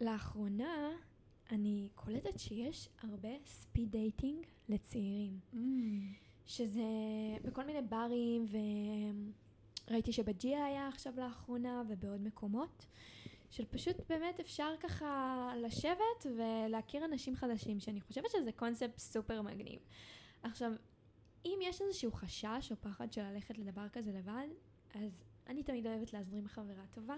לאחרונה 0.00 0.90
אני 1.50 1.88
קולטת 1.94 2.38
שיש 2.38 2.88
הרבה 3.02 3.28
speed 3.46 3.90
dating 3.90 4.46
לצעירים. 4.68 5.40
Mm. 5.52 5.56
שזה 6.46 6.82
בכל 7.44 7.64
מיני 7.64 7.82
ברים, 7.82 8.46
וראיתי 9.88 10.12
שבג'יה 10.12 10.64
היה 10.64 10.88
עכשיו 10.88 11.12
לאחרונה 11.16 11.82
ובעוד 11.88 12.20
מקומות, 12.20 12.86
של 13.50 13.64
פשוט 13.64 13.96
באמת 14.08 14.40
אפשר 14.40 14.74
ככה 14.80 15.52
לשבת 15.56 16.26
ולהכיר 16.36 17.04
אנשים 17.04 17.36
חדשים, 17.36 17.80
שאני 17.80 18.00
חושבת 18.00 18.30
שזה 18.30 18.52
קונספט 18.52 18.98
סופר 18.98 19.42
מגניב. 19.42 19.78
עכשיו, 20.42 20.72
אם 21.44 21.58
יש 21.62 21.80
איזשהו 21.80 22.12
חשש 22.12 22.68
או 22.70 22.76
פחד 22.80 23.12
של 23.12 23.22
ללכת 23.22 23.58
לדבר 23.58 23.88
כזה 23.88 24.12
לבד, 24.12 24.48
אז 24.94 25.24
אני 25.46 25.62
תמיד 25.62 25.86
אוהבת 25.86 26.12
להזרים 26.12 26.48
חברה 26.48 26.86
טובה, 26.90 27.16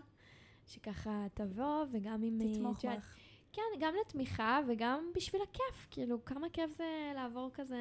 שככה 0.66 1.26
תבוא, 1.34 1.84
וגם 1.92 2.22
אם... 2.22 2.38
תתמוך 2.52 2.84
אה, 2.84 2.96
בך. 2.96 3.16
כן, 3.52 3.62
גם 3.80 3.94
לתמיכה 4.00 4.60
וגם 4.68 5.10
בשביל 5.14 5.42
הכיף, 5.42 5.86
כאילו, 5.90 6.24
כמה 6.24 6.50
כיף 6.52 6.70
זה 6.76 7.12
לעבור 7.14 7.50
כזה, 7.54 7.78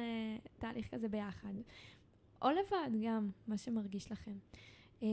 תהליך 0.58 0.94
כזה 0.94 1.08
ביחד. 1.08 1.54
או 2.42 2.48
לבד 2.50 2.90
גם, 3.06 3.30
מה 3.46 3.58
שמרגיש 3.58 4.12
לכם. 4.12 4.38
אה, 5.02 5.08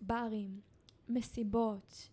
ברים, 0.00 0.60
מסיבות, 1.08 2.08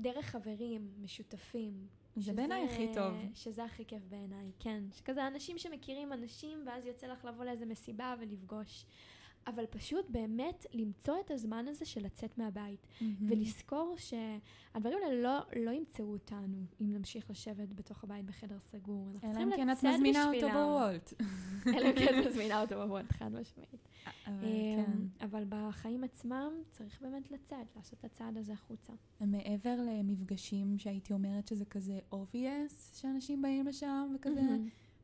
דרך 0.00 0.26
חברים, 0.26 0.90
משותפים. 1.00 1.86
זה 2.16 2.32
בעיניי 2.32 2.64
הכי 2.64 2.88
טוב. 2.94 3.14
שזה 3.34 3.64
הכי 3.64 3.84
כיף 3.84 4.02
בעיניי, 4.08 4.50
כן. 4.58 4.84
שכזה 4.92 5.26
אנשים 5.26 5.58
שמכירים 5.58 6.12
אנשים, 6.12 6.58
ואז 6.66 6.86
יוצא 6.86 7.06
לך 7.06 7.24
לבוא 7.24 7.44
לאיזה 7.44 7.66
מסיבה 7.66 8.14
ולפגוש. 8.20 8.86
אבל 9.46 9.66
פשוט 9.66 10.10
באמת 10.10 10.66
למצוא 10.72 11.14
את 11.24 11.30
הזמן 11.30 11.68
הזה 11.68 11.84
של 11.84 12.04
לצאת 12.04 12.38
מהבית. 12.38 12.86
מהמם. 13.00 13.30
ולזכור 13.30 13.96
שהדברים 13.96 14.98
האלה 15.04 15.22
לא, 15.22 15.38
לא 15.62 15.70
ימצאו 15.70 16.12
אותנו 16.12 16.56
אם 16.80 16.92
נמשיך 16.92 17.30
לשבת 17.30 17.72
בתוך 17.72 18.04
הבית 18.04 18.24
בחדר 18.24 18.58
סגור. 18.58 19.18
אלא 19.24 19.42
אם 19.42 19.50
כן 19.56 19.70
את 19.70 19.84
מזמינה 19.84 20.30
אותו. 20.30 20.48
בוולט. 20.48 21.12
אלא 21.66 21.90
אם 21.90 21.94
כן 21.98 22.20
את 22.20 22.26
מזמינה 22.26 22.60
אותו 22.60 22.74
בוולט, 22.74 23.12
חד 23.12 23.32
משמעית. 23.32 23.88
אבל 24.26 24.44
אמ, 24.44 24.84
כן. 24.84 25.24
אבל 25.26 25.44
בחיים 25.48 26.04
עצמם 26.04 26.52
צריך 26.70 27.02
באמת 27.02 27.30
לצאת, 27.30 27.76
לעשות 27.76 27.98
את 27.98 28.04
הצעד 28.04 28.36
הזה 28.36 28.52
החוצה. 28.52 28.92
מעבר 29.20 29.76
למפגשים 29.88 30.78
שהייתי 30.78 31.12
אומרת 31.12 31.48
שזה 31.48 31.64
כזה 31.64 31.98
obvious, 32.12 32.98
שאנשים 33.00 33.42
באים 33.42 33.66
לשם 33.66 34.12
וכזה. 34.14 34.56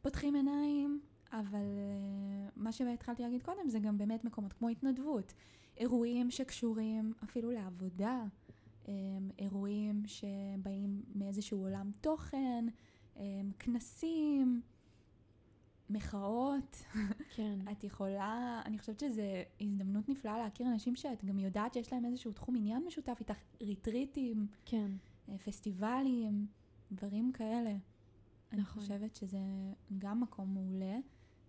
פותחים 0.03 0.35
עיניים, 0.35 1.01
אבל 1.33 1.59
אה, 1.59 2.49
מה 2.57 2.73
שהתחלתי 2.73 3.23
להגיד 3.23 3.43
קודם 3.43 3.69
זה 3.69 3.79
גם 3.79 3.99
באמת 3.99 4.25
מקומות 4.25 4.53
כמו 4.53 4.69
התנדבות. 4.69 5.33
אירועים 5.77 6.31
שקשורים 6.31 7.13
אפילו 7.25 7.51
לעבודה, 7.51 8.25
אה, 8.89 8.95
אירועים 9.39 10.03
שבאים 10.07 11.03
מאיזשהו 11.15 11.59
עולם 11.61 11.91
תוכן, 12.01 12.65
אה, 13.17 13.23
כנסים, 13.59 14.61
מחאות. 15.91 16.77
כן. 17.35 17.59
את 17.73 17.85
יכולה, 17.85 18.63
אני 18.65 18.79
חושבת 18.79 19.01
שזו 19.01 19.23
הזדמנות 19.61 20.09
נפלאה 20.09 20.39
להכיר 20.39 20.67
אנשים 20.67 20.97
שאת 20.97 21.25
גם 21.25 21.39
יודעת 21.39 21.75
שיש 21.75 21.93
להם 21.93 22.05
איזשהו 22.05 22.33
תחום 22.33 22.57
עניין 22.57 22.85
משותף 22.87 23.17
איתך, 23.21 23.35
ריטריטים, 23.61 24.47
כן. 24.65 24.91
אה, 25.29 25.39
פסטיבלים, 25.39 26.47
דברים 26.93 27.33
כאלה. 27.33 27.77
אני 28.53 28.61
נכון. 28.61 28.83
חושבת 28.83 29.15
שזה 29.15 29.39
גם 29.99 30.21
מקום 30.21 30.55
מעולה. 30.55 30.99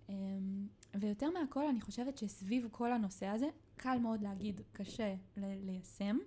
אמ, 0.10 0.68
ויותר 1.00 1.30
מהכל, 1.30 1.68
אני 1.68 1.82
חושבת 1.82 2.18
שסביב 2.18 2.68
כל 2.72 2.92
הנושא 2.94 3.26
הזה, 3.26 3.48
קל 3.76 3.98
מאוד 4.00 4.22
להגיד, 4.22 4.62
קשה 4.74 5.16
ל- 5.38 5.66
ליישם. 5.66 6.18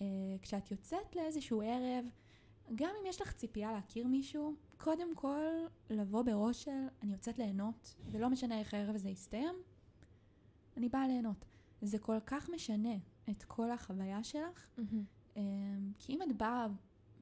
אה, 0.00 0.06
כשאת 0.42 0.70
יוצאת 0.70 1.16
לאיזשהו 1.16 1.62
ערב, 1.62 2.04
גם 2.74 2.90
אם 3.00 3.06
יש 3.06 3.20
לך 3.20 3.32
ציפייה 3.32 3.72
להכיר 3.72 4.06
מישהו, 4.06 4.54
קודם 4.76 5.14
כל 5.14 5.42
לבוא 5.90 6.22
בראש 6.22 6.64
של 6.64 6.86
אני 7.02 7.12
יוצאת 7.12 7.38
ליהנות, 7.38 7.94
ולא 8.10 8.30
משנה 8.30 8.58
איך 8.58 8.74
הערב 8.74 8.94
הזה 8.94 9.08
יסתיים, 9.08 9.54
אני 10.76 10.88
באה 10.88 11.06
ליהנות. 11.06 11.44
זה 11.82 11.98
כל 11.98 12.20
כך 12.26 12.50
משנה 12.50 12.94
את 13.30 13.42
כל 13.42 13.70
החוויה 13.70 14.24
שלך, 14.24 14.66
מהמם. 14.78 15.04
אמ, 15.36 15.92
כי 15.98 16.12
אם 16.12 16.22
את 16.22 16.36
באה 16.36 16.66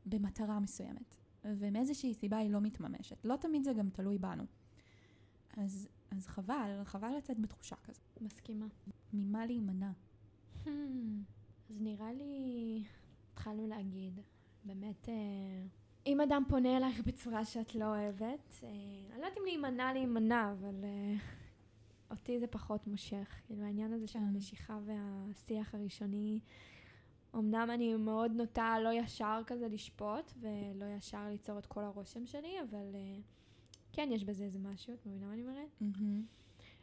במטרה 0.07 0.61
מסוימת, 0.61 1.17
ומאיזושהי 1.45 2.15
סיבה 2.15 2.37
היא 2.37 2.51
לא 2.51 2.61
מתממשת, 2.61 3.25
לא 3.25 3.37
תמיד 3.37 3.65
זה 3.65 3.73
גם 3.73 3.91
תלוי 3.91 4.19
בנו. 4.19 4.45
אז, 5.57 5.89
אז 6.11 6.27
חבל, 6.27 6.81
חבל 6.85 7.17
לצאת 7.19 7.39
בתחושה 7.39 7.77
כזאת. 7.77 8.19
מסכימה. 8.21 8.67
ממה 9.13 9.47
להימנע? 9.47 9.91
Hmm. 10.65 10.69
אז 11.71 11.81
נראה 11.81 12.13
לי, 12.13 12.85
התחלנו 13.33 13.67
להגיד, 13.67 14.21
באמת, 14.65 15.09
אה, 15.09 15.15
אם 16.07 16.21
אדם 16.21 16.43
פונה 16.49 16.77
אלייך 16.77 17.01
בצורה 17.07 17.45
שאת 17.45 17.75
לא 17.75 17.85
אוהבת, 17.85 18.61
אה, 18.63 18.69
אני 18.69 19.21
לא 19.21 19.25
יודעת 19.25 19.39
אם 19.39 19.43
להימנע, 19.45 19.93
להימנע, 19.93 20.53
אבל 20.53 20.85
אה, 20.85 21.15
אותי 22.11 22.41
זה 22.41 22.47
פחות 22.47 22.87
מושך. 22.87 23.41
כאילו, 23.47 23.65
העניין 23.65 23.93
הזה 23.93 24.07
של 24.07 24.19
כן. 24.19 24.25
המשיכה 24.25 24.79
והשיח 24.85 25.75
הראשוני, 25.75 26.41
אמנם 27.35 27.69
אני 27.75 27.97
מאוד 27.97 28.33
נוטה 28.33 28.77
לא 28.81 28.89
ישר 28.93 29.41
כזה 29.47 29.69
לשפוט, 29.69 30.33
ולא 30.41 30.85
ישר 30.97 31.29
ליצור 31.29 31.59
את 31.59 31.67
כל 31.67 31.85
הרושם 31.85 32.27
שלי, 32.27 32.61
אבל 32.61 32.95
כן, 33.93 34.09
יש 34.13 34.25
בזה 34.25 34.45
איזה 34.45 34.59
משהו, 34.59 34.95
את 34.95 35.07
מבינה 35.07 35.27
מה 35.27 35.33
אני 35.33 35.43
אומרת? 35.43 35.83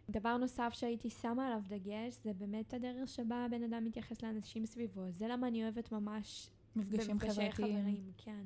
דבר 0.10 0.38
נוסף 0.38 0.70
שהייתי 0.74 1.10
שמה 1.10 1.48
עליו 1.48 1.62
דגש, 1.68 2.14
זה 2.24 2.34
באמת 2.34 2.74
הדרך 2.74 3.10
שבה 3.10 3.46
הבן 3.46 3.64
אדם 3.64 3.86
מתייחס 3.86 4.24
לאנשים 4.24 4.66
סביבו. 4.66 5.12
זה 5.12 5.28
למה 5.28 5.48
אני 5.48 5.64
אוהבת 5.64 5.92
ממש 5.92 6.50
מפגשים 6.76 7.18
במפגשי 7.18 7.52
חברתיים. 7.52 7.80
חברים, 7.80 8.12
כן. 8.18 8.44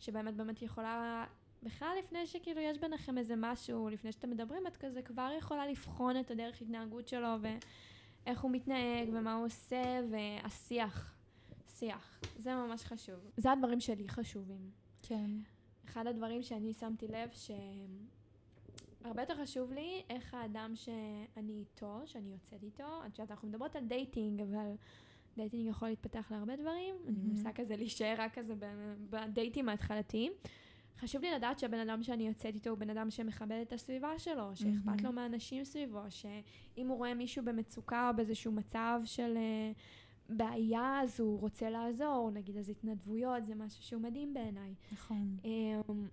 שבאמת 0.00 0.34
באמת 0.34 0.62
יכולה, 0.62 1.24
בכלל 1.62 1.96
לפני 1.98 2.26
שכאילו 2.26 2.60
יש 2.60 2.78
ביניכם 2.78 3.18
איזה 3.18 3.34
משהו, 3.36 3.88
לפני 3.88 4.12
שאתם 4.12 4.30
מדברים, 4.30 4.66
את 4.66 4.76
כזה 4.76 5.02
כבר 5.02 5.30
יכולה 5.38 5.66
לבחון 5.66 6.20
את 6.20 6.30
הדרך 6.30 6.62
התנהגות 6.62 7.08
שלו 7.08 7.28
ואיך 7.40 8.40
הוא 8.40 8.50
מתנהג 8.50 9.08
ומה 9.12 9.34
הוא 9.34 9.46
עושה, 9.46 10.00
והשיח. 10.10 11.14
שיח. 11.78 12.20
זה 12.36 12.54
ממש 12.54 12.84
חשוב. 12.84 13.30
זה 13.36 13.52
הדברים 13.52 13.80
שלי 13.80 14.08
חשובים. 14.08 14.70
כן. 15.02 15.30
אחד 15.84 16.06
הדברים 16.06 16.42
שאני 16.42 16.72
שמתי 16.72 17.08
לב 17.08 17.28
שהרבה 19.02 19.22
יותר 19.22 19.42
חשוב 19.42 19.72
לי 19.72 20.02
איך 20.10 20.34
האדם 20.34 20.72
שאני 20.76 21.52
איתו, 21.52 22.00
שאני 22.04 22.32
יוצאת 22.32 22.62
איתו, 22.62 23.00
את 23.06 23.18
יודעת, 23.18 23.30
אנחנו 23.30 23.48
מדברות 23.48 23.76
על 23.76 23.84
dating, 23.84 24.40
אבל 24.40 24.74
dating 25.38 25.66
יכול 25.66 25.88
להתפתח 25.88 26.26
להרבה 26.30 26.56
דברים, 26.56 26.94
אני 27.06 27.16
mm-hmm. 27.16 27.28
מנסה 27.30 27.52
כזה 27.52 27.76
להישאר 27.76 28.14
רק 28.18 28.38
כזה 28.38 28.54
בדייטים 29.10 29.68
ההתחלתיים. 29.68 30.32
חשוב 30.98 31.22
לי 31.22 31.30
לדעת 31.30 31.58
שהבן 31.58 31.78
אדם 31.78 32.02
שאני 32.02 32.28
יוצאת 32.28 32.54
איתו 32.54 32.70
הוא 32.70 32.78
בן 32.78 32.90
אדם 32.90 33.10
שמכבד 33.10 33.58
את 33.62 33.72
הסביבה 33.72 34.18
שלו, 34.18 34.50
שאכפת. 34.56 35.02
לו 35.02 35.12
מהאנשים 35.12 35.64
סביבו, 35.64 36.00
שאם 36.08 36.88
הוא 36.88 36.96
רואה 36.96 37.14
מישהו 37.14 37.44
במצוקה 37.44 38.08
או 38.10 38.16
באיזשהו 38.16 38.52
מצב 38.52 39.00
של 39.04 39.36
אה, 39.36 39.72
בעיה, 40.28 41.00
אז 41.02 41.20
הוא 41.20 41.40
רוצה 41.40 41.70
לעזור, 41.70 42.30
נגיד 42.34 42.56
אז 42.56 42.68
התנדבויות, 42.68 43.46
זה 43.46 43.54
משהו 43.54 43.82
שהוא 43.82 44.02
מדהים 44.02 44.34
בעיניי. 44.34 44.74
נכון. 44.92 45.36
אמ, 45.44 46.06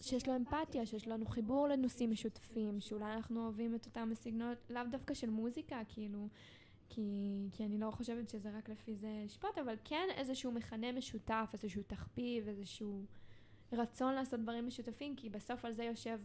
שיש 0.00 0.28
לו 0.28 0.36
אמפתיה, 0.36 0.86
שיש 0.86 1.08
לנו 1.08 1.26
חיבור 1.26 1.68
לנושאים 1.68 2.10
משותפים, 2.10 2.80
שאולי 2.80 3.12
אנחנו 3.12 3.44
אוהבים 3.44 3.74
את 3.74 3.86
אותם 3.86 4.08
הסגנונות, 4.12 4.58
לאו 4.70 4.82
דווקא 4.90 5.14
של 5.14 5.30
מוזיקה, 5.30 5.80
כאילו, 5.88 6.28
כי, 6.94 7.02
כי 7.52 7.64
אני 7.64 7.78
לא 7.78 7.90
חושבת 7.90 8.28
שזה 8.28 8.50
רק 8.58 8.68
לפי 8.68 8.96
זה 8.96 9.22
לשפוט, 9.24 9.58
אבל 9.58 9.74
כן 9.84 10.08
איזשהו 10.16 10.52
מכנה 10.52 10.92
משותף, 10.92 11.50
איזשהו 11.52 11.82
תחביב, 11.86 12.48
איזשהו 12.48 13.04
רצון 13.72 14.14
לעשות 14.14 14.40
דברים 14.40 14.66
משותפים, 14.66 15.16
כי 15.16 15.30
בסוף 15.30 15.64
על 15.64 15.72
זה 15.72 15.84
יושב 15.84 16.20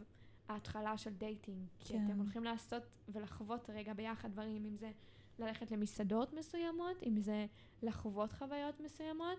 ההתחלה 0.47 0.97
של 0.97 1.13
dating. 1.13 1.67
כי 1.80 1.93
כן. 1.93 2.06
אתם 2.06 2.17
הולכים 2.19 2.43
לעשות 2.43 2.84
ולחוות 3.10 3.69
רגע 3.69 3.93
ביחד 3.93 4.32
דברים, 4.32 4.65
אם 4.65 4.75
זה 4.75 4.91
ללכת 5.39 5.71
למסעדות 5.71 6.34
מסוימות, 6.34 7.03
אם 7.03 7.17
זה 7.17 7.45
לחוות 7.82 8.32
חוויות 8.32 8.80
מסוימות. 8.80 9.38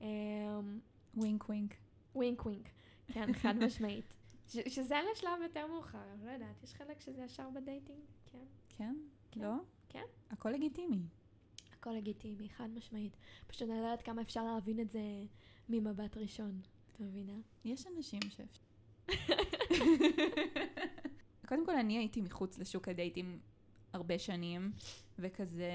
אמ, 0.00 0.06
wink 1.14 1.48
wink. 1.48 1.74
wink 2.14 2.46
wink, 2.46 2.68
כן, 3.12 3.32
חד 3.32 3.54
משמעית. 3.66 4.14
ש- 4.48 4.68
שזה 4.74 4.96
לשלב 5.12 5.42
יותר 5.42 5.66
מאוחר, 5.66 5.98
לא 6.24 6.30
יודעת, 6.30 6.62
יש 6.62 6.74
חלק 6.74 7.00
שזה 7.00 7.22
ישר 7.22 7.50
ב 7.50 7.56
dating, 7.56 8.00
כן. 8.32 8.44
כן? 8.68 8.96
כן. 9.30 9.40
לא? 9.40 9.54
כן. 9.96 10.06
הכל 10.30 10.50
לגיטימי. 10.50 11.02
הכל 11.72 11.90
לגיטימי, 11.90 12.48
חד 12.48 12.68
משמעית. 12.74 13.16
פשוט 13.46 13.62
אני 13.62 13.70
לא 13.70 13.74
יודעת 13.74 14.02
כמה 14.02 14.22
אפשר 14.22 14.44
להבין 14.44 14.80
את 14.80 14.90
זה 14.90 15.00
ממבט 15.68 16.16
ראשון, 16.16 16.60
את 16.92 17.00
מבינה? 17.00 17.38
יש 17.64 17.86
אנשים 17.86 18.20
שאפשר. 18.28 18.66
קודם 21.46 21.66
כל, 21.66 21.76
אני 21.76 21.98
הייתי 21.98 22.20
מחוץ 22.20 22.58
לשוק 22.58 22.88
הדייטים 22.88 23.38
הרבה 23.92 24.18
שנים, 24.18 24.72
וכזה 25.18 25.70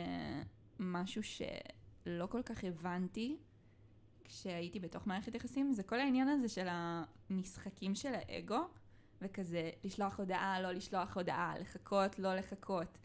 משהו 0.80 1.22
שלא 1.24 2.26
כל 2.30 2.42
כך 2.42 2.64
הבנתי 2.64 3.38
כשהייתי 4.24 4.80
בתוך 4.80 5.08
מערכת 5.08 5.36
יחסים, 5.36 5.74
זה 5.74 5.84
כל 5.84 6.00
העניין 6.00 6.28
הזה 6.28 6.50
של 6.50 6.68
המשחקים 6.70 7.96
של 7.96 8.14
האגו, 8.14 8.60
וכזה 9.22 9.70
לשלוח 9.84 10.20
הודעה, 10.20 10.62
לא 10.62 10.72
לשלוח 10.72 11.18
הודעה, 11.18 11.60
לחכות, 11.60 12.20
לא 12.20 12.36
לחכות. 12.36 12.98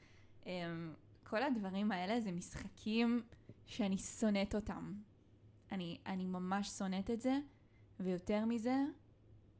כל 1.31 1.43
הדברים 1.43 1.93
האלה 1.93 2.21
זה 2.21 2.33
משחקים 2.33 3.23
שאני 3.67 3.99
שונאת 3.99 4.55
אותם. 4.55 4.95
אני, 5.73 5.99
אני 6.07 6.27
ממש 6.27 6.69
שונאת 6.69 7.11
את 7.11 7.21
זה, 7.21 7.39
ויותר 8.01 8.45
מזה, 8.45 8.77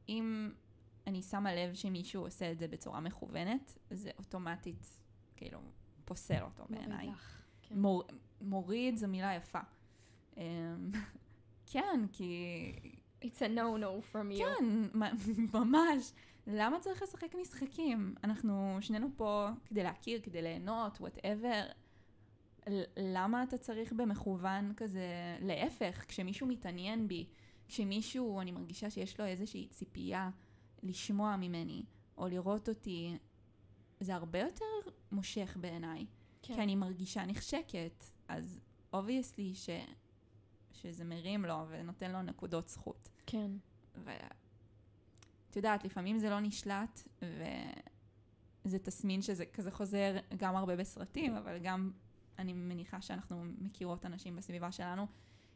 אם 0.09 0.51
אני 1.07 1.21
שמה 1.21 1.55
לב 1.55 1.73
שמישהו 1.73 2.23
עושה 2.23 2.51
את 2.51 2.59
זה 2.59 2.67
בצורה 2.67 2.99
מכוונת, 2.99 3.77
זה 3.89 4.09
אוטומטית, 4.17 4.99
כאילו, 5.35 5.59
פוסל 6.05 6.41
אותו 6.41 6.65
בעיניי. 6.69 7.09
כן. 7.61 7.79
מור, 7.79 8.03
מוריד 8.41 8.95
זו 8.95 9.07
מילה 9.07 9.35
יפה. 9.35 9.59
אמ, 10.37 10.43
כן, 11.71 12.05
כי... 12.11 12.73
It's 13.21 13.39
a 13.39 13.49
no-no 13.57 14.13
from 14.13 14.31
you. 14.31 14.43
כן, 14.43 14.97
ממש. 15.53 16.11
למה 16.47 16.79
צריך 16.79 17.01
לשחק 17.01 17.35
משחקים? 17.41 18.15
אנחנו 18.23 18.77
שנינו 18.81 19.07
פה 19.15 19.49
כדי 19.65 19.83
להכיר, 19.83 20.21
כדי 20.23 20.41
ליהנות, 20.41 21.01
וואטאבר. 21.01 21.65
למה 22.97 23.43
אתה 23.43 23.57
צריך 23.57 23.93
במכוון 23.93 24.73
כזה, 24.77 25.37
להפך, 25.41 26.05
כשמישהו 26.07 26.47
מתעניין 26.47 27.07
בי, 27.07 27.25
כשמישהו, 27.67 28.41
אני 28.41 28.51
מרגישה 28.51 28.89
שיש 28.89 29.19
לו 29.19 29.25
איזושהי 29.25 29.67
ציפייה 29.67 30.29
לשמוע 30.83 31.35
ממני, 31.35 31.83
או 32.17 32.27
לראות 32.27 32.69
אותי, 32.69 33.17
זה 33.99 34.15
הרבה 34.15 34.39
יותר 34.39 34.91
מושך 35.11 35.57
בעיניי. 35.61 36.05
כן. 36.41 36.55
כי 36.55 36.61
אני 36.61 36.75
מרגישה 36.75 37.25
נחשקת, 37.25 38.03
אז 38.27 38.59
obviously 38.93 39.55
ש... 39.55 39.69
שזה 40.71 41.03
מרים 41.03 41.45
לו 41.45 41.65
ונותן 41.69 42.11
לו 42.11 42.21
נקודות 42.21 42.67
זכות. 42.67 43.09
כן. 43.25 43.51
ואת 44.03 44.46
יודעת, 45.57 45.83
לפעמים 45.85 46.19
זה 46.19 46.29
לא 46.29 46.39
נשלט, 46.39 47.07
וזה 48.65 48.79
תסמין 48.79 49.21
שזה 49.21 49.45
כזה 49.45 49.71
חוזר 49.71 50.17
גם 50.37 50.55
הרבה 50.55 50.75
בסרטים, 50.75 51.35
אבל 51.35 51.57
גם 51.57 51.91
אני 52.39 52.53
מניחה 52.53 53.01
שאנחנו 53.01 53.43
מכירות 53.57 54.05
אנשים 54.05 54.35
בסביבה 54.35 54.71
שלנו, 54.71 55.07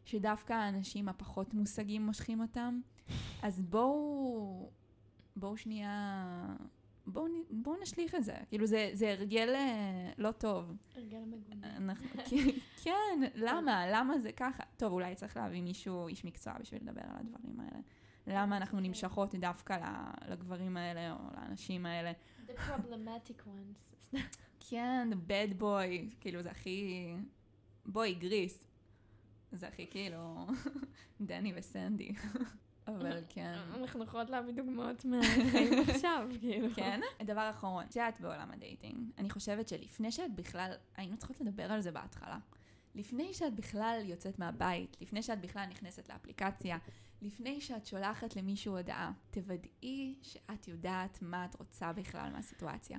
שדווקא 0.05 0.53
האנשים 0.53 1.09
הפחות 1.09 1.53
מושגים 1.53 2.05
מושכים 2.05 2.41
אותם. 2.41 2.81
אז 3.41 3.61
בואו, 3.61 4.69
בואו 5.35 5.57
שנייה, 5.57 6.45
בואו, 7.07 7.25
בואו 7.49 7.75
נשליך 7.81 8.15
את 8.15 8.23
זה. 8.23 8.35
כאילו 8.49 8.65
זה, 8.65 8.89
זה 8.93 9.11
הרגל 9.11 9.49
אה, 9.55 10.11
לא 10.17 10.31
טוב. 10.31 10.73
הרגל 10.95 11.17
מגונה. 11.25 11.93
כי- 12.29 12.59
כן, 12.83 13.21
למה? 13.35 13.83
למה 13.93 14.19
זה 14.19 14.31
ככה? 14.31 14.63
טוב, 14.77 14.93
אולי 14.93 15.15
צריך 15.15 15.37
להביא 15.37 15.61
מישהו, 15.61 16.07
איש 16.07 16.25
מקצוע, 16.25 16.53
בשביל 16.59 16.81
לדבר 16.83 17.01
על 17.03 17.15
הדברים 17.19 17.59
האלה. 17.59 17.79
למה 18.27 18.57
אנחנו 18.57 18.79
נמשכות 18.79 19.35
דווקא 19.35 19.77
לגברים 20.27 20.77
האלה 20.77 21.11
או 21.11 21.17
לאנשים 21.37 21.85
האלה? 21.85 22.11
The 22.47 22.51
problematic 22.51 23.47
ones. 23.47 24.17
כן, 24.69 25.09
the 25.11 25.29
bad 25.29 25.61
boy, 25.61 26.15
כאילו 26.19 26.41
זה 26.41 26.51
הכי... 26.51 27.07
בואי, 27.85 28.13
גריס. 28.13 28.63
זה 29.51 29.67
הכי 29.67 29.87
כאילו... 29.91 30.47
דני 31.21 31.53
וסנדי. 31.55 32.13
אבל 32.87 33.21
כן. 33.29 33.53
אנחנו 33.79 34.03
יכולות 34.03 34.29
להביא 34.29 34.53
דוגמאות 34.53 35.05
מהחיים 35.05 35.73
עכשיו, 35.95 36.27
כאילו. 36.39 36.67
כן? 36.75 37.01
דבר 37.23 37.49
אחרון, 37.49 37.87
כשאת 37.89 38.21
בעולם 38.21 38.51
ה 38.51 38.59
dating, 38.59 39.11
אני 39.17 39.29
חושבת 39.29 39.67
שלפני 39.67 40.11
שאת 40.11 40.35
בכלל, 40.35 40.71
היינו 40.97 41.17
צריכות 41.17 41.41
לדבר 41.41 41.71
על 41.71 41.81
זה 41.81 41.91
בהתחלה. 41.91 42.37
לפני 42.95 43.33
שאת 43.33 43.55
בכלל 43.55 44.01
יוצאת 44.03 44.39
מהבית, 44.39 44.97
לפני 45.01 45.23
שאת 45.23 45.41
בכלל 45.41 45.65
נכנסת 45.65 46.09
לאפליקציה, 46.09 46.77
לפני 47.21 47.61
שאת 47.61 47.85
שולחת 47.85 48.35
למישהו 48.35 48.77
הודעה, 48.77 49.11
תוודאי 49.31 50.15
שאת 50.21 50.67
יודעת 50.67 51.19
מה 51.21 51.45
את 51.45 51.55
רוצה 51.59 51.93
בכלל 51.93 52.29
מהסיטואציה. 52.33 52.97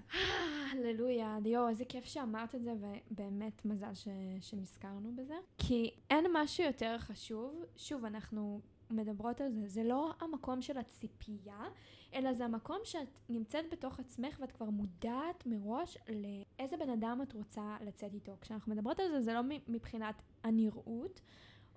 הללויה, 0.73 1.39
יואו, 1.45 1.69
איזה 1.69 1.85
כיף 1.85 2.05
שאמרת 2.05 2.55
את 2.55 2.63
זה, 2.63 2.73
ובאמת 3.11 3.65
מזל 3.65 3.95
ש... 3.95 4.09
שנזכרנו 4.41 5.17
בזה. 5.17 5.35
כי 5.59 5.91
אין 6.11 6.25
משהו 6.33 6.65
יותר 6.65 6.97
חשוב, 6.99 7.65
שוב, 7.77 8.05
אנחנו 8.05 8.61
מדברות 8.91 9.41
על 9.41 9.53
זה, 9.53 9.69
זה 9.69 9.85
לא 9.85 10.13
המקום 10.21 10.63
של 10.63 10.79
הציפייה, 10.79 11.65
אלא 12.15 12.33
זה 12.33 12.45
המקום 12.45 12.79
שאת 12.85 13.19
נמצאת 13.29 13.65
בתוך 13.73 14.01
עצמך 14.01 14.39
ואת 14.41 14.53
כבר 14.53 14.71
מודעת 14.71 15.47
מראש 15.47 15.99
לאיזה 16.09 16.77
בן 16.77 16.91
אדם 16.91 17.21
את 17.23 17.33
רוצה 17.33 17.77
לצאת 17.81 18.15
איתו. 18.15 18.37
כשאנחנו 18.41 18.75
מדברות 18.75 19.01
על 19.01 19.11
זה, 19.11 19.21
זה 19.21 19.35
לא 19.35 19.41
מבחינת 19.69 20.23
הנראות. 20.45 21.21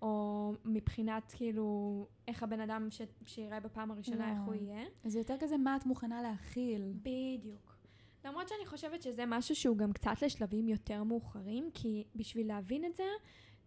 או 0.06 0.54
מבחינת 0.66 1.34
כאילו 1.36 2.08
איך 2.28 2.44
הבן 2.44 2.60
אדם 2.60 2.88
ש... 2.92 3.02
שיראה 3.26 3.60
בפעם 3.60 3.92
הראשונה, 3.92 4.28
לא. 4.28 4.34
איך 4.34 4.42
הוא 4.46 4.54
יהיה. 4.54 4.86
זה 5.06 5.20
יותר 5.20 5.36
כזה 5.40 5.58
מה 5.58 5.76
את 5.76 5.86
מוכנה 5.86 6.22
להכיל. 6.22 6.94
בדיוק. 7.02 7.78
למרות 8.26 8.50
שאני 8.50 8.66
חושבת 8.66 9.02
שזה 9.02 9.24
משהו 9.28 9.56
שהוא 9.56 9.78
גם 9.78 9.94
קצת 9.94 10.22
לשלבים 10.22 10.68
יותר 10.68 11.04
מאוחרים, 11.04 11.70
כי 11.74 12.04
בשביל 12.16 12.48
להבין 12.48 12.86
את 12.86 12.96
זה, 12.96 13.04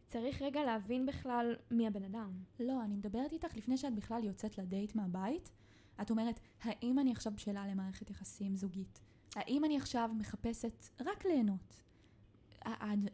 צריך 0.06 0.42
רגע 0.42 0.64
להבין 0.64 1.06
בכלל 1.06 1.56
מי 1.70 1.86
הבן 1.86 2.04
אדם. 2.04 2.30
לא, 2.60 2.84
אני 2.84 2.96
מדברת 2.96 3.32
איתך 3.32 3.56
לפני 3.56 3.76
שאת 3.76 3.94
בכלל 3.94 4.24
יוצאת 4.24 4.58
לדייט 4.58 4.94
מהבית. 4.94 5.50
את 6.02 6.10
אומרת, 6.10 6.40
האם 6.62 6.98
אני 6.98 7.12
עכשיו 7.12 7.32
בשלה 7.32 7.66
למערכת 7.66 8.10
יחסים 8.10 8.56
זוגית? 8.56 9.00
האם 9.36 9.64
אני 9.64 9.76
עכשיו 9.76 10.10
מחפשת 10.18 10.84
רק 11.00 11.24
ליהנות? 11.24 11.82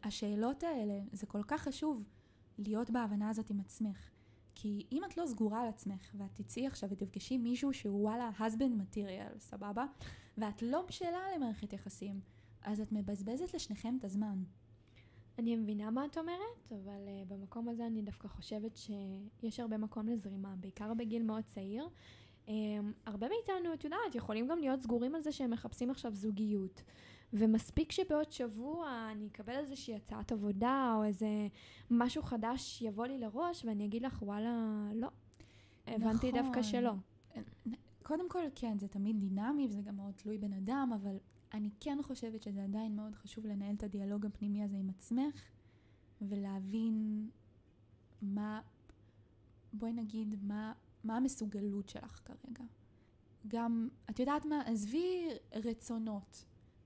השאלות 0.03 0.63
האלה, 0.63 1.01
זה 1.13 1.27
כל 1.27 1.43
כך 1.43 1.63
חשוב 1.63 2.05
להיות 2.59 2.91
בהבנה 2.91 3.29
הזאת 3.29 3.51
עם 3.51 3.61
עצמך. 3.61 4.11
כי 4.55 4.87
אם 4.93 5.03
את 5.05 5.17
לא 5.17 5.27
סגורה 5.27 5.63
על 5.63 5.69
עצמך, 5.69 6.11
ואת 6.15 6.31
תצאי 6.35 6.67
עכשיו 6.67 6.91
ותפגשי 6.91 7.39
מישהו 7.39 7.73
שהוא 7.73 8.03
וואלה 8.03 8.31
husband 8.39 8.95
material, 8.95 9.39
סבבה? 9.39 9.85
ואת 10.39 10.63
לא 10.63 10.85
בשלה 10.89 11.21
למערכת 11.37 11.73
יחסים, 11.73 12.21
אז 12.63 12.81
את 12.81 12.93
מבזבזת 12.93 13.55
לשניכם 13.55 13.97
את 13.99 14.05
הזמן. 14.05 14.43
אני 15.39 15.57
מבינה 15.57 15.91
מה 15.91 16.05
את 16.05 16.19
אומרת, 16.19 16.73
אבל 16.73 17.07
uh, 17.07 17.29
במקום 17.29 17.69
הזה 17.69 17.87
אני 17.87 18.03
דווקא 18.03 18.29
חושבת 18.29 18.77
שיש 18.77 19.61
הרבה 19.61 19.79
מקום 19.79 20.09
לזרימה, 20.09 20.55
בעיקר 20.57 20.95
בגיל 20.95 21.23
מאוד 21.23 21.45
צעיר. 21.49 21.89
Um, 22.47 22.51
הרבה 23.07 23.29
מאיתנו, 23.29 23.75
את 23.75 23.85
יודעת, 23.85 24.15
יכולים 24.15 24.49
גם 24.49 24.59
להיות 24.59 24.83
סגורים 24.83 25.15
על 25.15 25.23
זה 25.23 25.33
שהם 25.33 25.51
מחפשים 25.51 25.91
עכשיו 25.91 26.15
זוגיות. 26.15 26.83
ומספיק 27.35 27.93
שבעוד 27.93 28.33
שבוע 28.33 29.09
אני 29.13 29.27
אקבל 29.27 29.53
איזושהי 29.57 29.95
הצעת 29.95 30.33
עבודה 30.33 30.95
או 30.97 31.05
איזה 31.05 31.49
משהו 31.91 32.23
חדש 32.23 32.83
יבוא 32.83 33.07
לי 33.07 33.19
לראש 33.19 33.65
ואני 33.65 33.85
אגיד 33.85 34.03
לך 34.03 34.23
וואלה 34.23 34.89
לא. 34.95 35.09
הבנתי 35.87 36.33
נכון. 36.33 36.43
דווקא 36.43 36.63
שלא. 36.63 36.93
קודם 38.03 38.29
כל, 38.29 38.43
כן, 38.55 38.79
זה 38.79 38.89
תמיד 38.89 39.21
דינמי 39.21 39.67
וזה 39.71 39.83
גם 39.83 39.97
מאוד 39.97 40.13
תלוי 40.13 40.39
בן 40.39 40.53
אדם, 40.53 40.91
אבל 40.95 41.17
אני 41.55 41.71
כן 41.81 41.99
חושבת 42.03 42.43
שזה 42.43 42.65
עדיין 42.65 42.97
מאוד 42.97 43.15
חשוב 43.15 43.47
לנהל 43.47 43.75
את 43.75 43.83
הדיאלוג 43.83 44.27
הפנימי 44.27 44.65
הזה 44.65 44.77
עם 44.77 44.91
עצמך, 44.91 45.43
ולהבין 46.23 47.29
מה, 48.23 48.61
בואי 49.73 49.93
נגיד, 49.93 50.37
מה, 50.43 50.73
מה 51.05 51.17
המסוגלות 51.17 51.89
שלך 51.89 52.21
כרגע. 52.25 52.65
גם, 53.49 53.89
את 54.11 54.21
יודעת 54.21 54.47
מה, 54.47 54.61
עזבי 54.67 55.29
רצונות. 55.55 56.45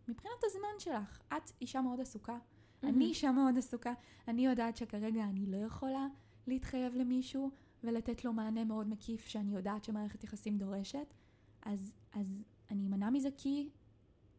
מבחינת 0.08 0.44
הזמן 0.44 0.78
שלך, 0.78 1.20
את 1.28 1.52
אישה 1.60 1.80
מאוד 1.80 2.00
עסוקה, 2.00 2.38
אני 2.82 3.04
אישה 3.04 3.32
מאוד 3.32 3.58
עסוקה, 3.58 3.92
אני 4.28 4.46
יודעת 4.46 4.76
שכרגע 4.76 5.24
אני 5.24 5.46
לא 5.46 5.56
יכולה 5.56 6.06
להתחייב 6.46 6.94
למישהו 6.94 7.50
ולתת 7.84 8.24
לו 8.24 8.32
מענה 8.32 8.64
מאוד 8.64 8.88
מקיף 8.88 9.26
שאני 9.26 9.54
יודעת 9.54 9.84
שמערכת 9.84 10.24
יחסים 10.24 10.58
דורשת, 10.58 11.14
אז, 11.62 11.92
אז 12.12 12.42
אני 12.70 12.86
אמנע 12.86 13.10
מזה 13.10 13.28
כי 13.36 13.70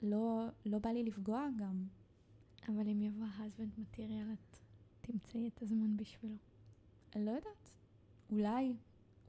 לא, 0.01 0.45
לא 0.65 0.79
בא 0.79 0.89
לי 0.89 1.03
לפגוע 1.03 1.47
גם. 1.58 1.84
אבל 2.67 2.89
אם 2.89 3.01
יבוא 3.01 3.25
husband 3.25 3.79
material 3.79 4.34
את 4.34 4.58
תמצאי 5.01 5.47
את 5.47 5.62
הזמן 5.62 5.97
בשבילו. 5.97 6.36
אני 7.15 7.25
לא 7.25 7.32
יודעת. 7.32 7.71
אולי, 8.29 8.75